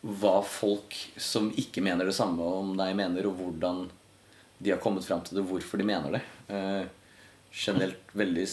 [0.00, 3.88] hva folk som ikke mener det samme om deg, mener, og hvordan
[4.58, 6.22] de har kommet fram til det, hvorfor de mener det.
[6.48, 6.84] Uh,
[7.52, 8.44] generelt veldig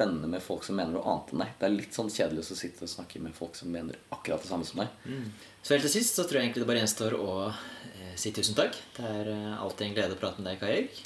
[0.00, 1.56] spennende med folk som mener noe annet enn deg.
[1.58, 4.48] Det er litt sånn kjedelig å sitte og snakke med folk som mener akkurat det
[4.48, 4.94] samme som deg.
[5.04, 5.26] Mm.
[5.60, 8.56] Så helt til sist så tror jeg egentlig det bare gjenstår å eh, si tusen
[8.58, 8.78] takk.
[8.96, 11.02] Det er eh, alltid en glede å prate med deg, Kai Erik.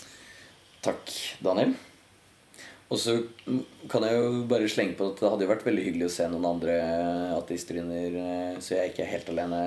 [0.84, 1.74] Takk, Daniel.
[2.92, 3.16] Og så
[3.90, 6.28] kan jeg jo bare slenge på at det hadde jo vært veldig hyggelig å se
[6.30, 6.74] noen andre
[7.34, 8.03] ateister inni
[8.62, 9.62] så jeg ikke er helt alene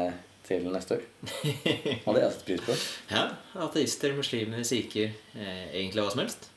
[0.47, 1.07] til neste år.
[2.05, 2.75] Hadde jeg satt pris på.
[3.11, 3.23] Ja.
[3.65, 6.47] Ateister, muslimer, sikher, eh, egentlig hva som helst.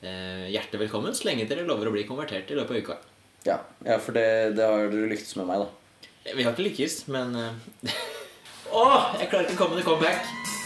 [0.00, 2.98] Eh, hjertelig velkommen så lenge dere lover å bli konvertert i løpet av uka.
[3.48, 4.28] Ja, ja for det,
[4.58, 6.12] det har dere lyktes med meg, da.
[6.36, 7.34] Vi har ikke lykkes, men
[8.78, 8.84] Å!
[9.18, 10.57] jeg klarer ikke å komme med comeback.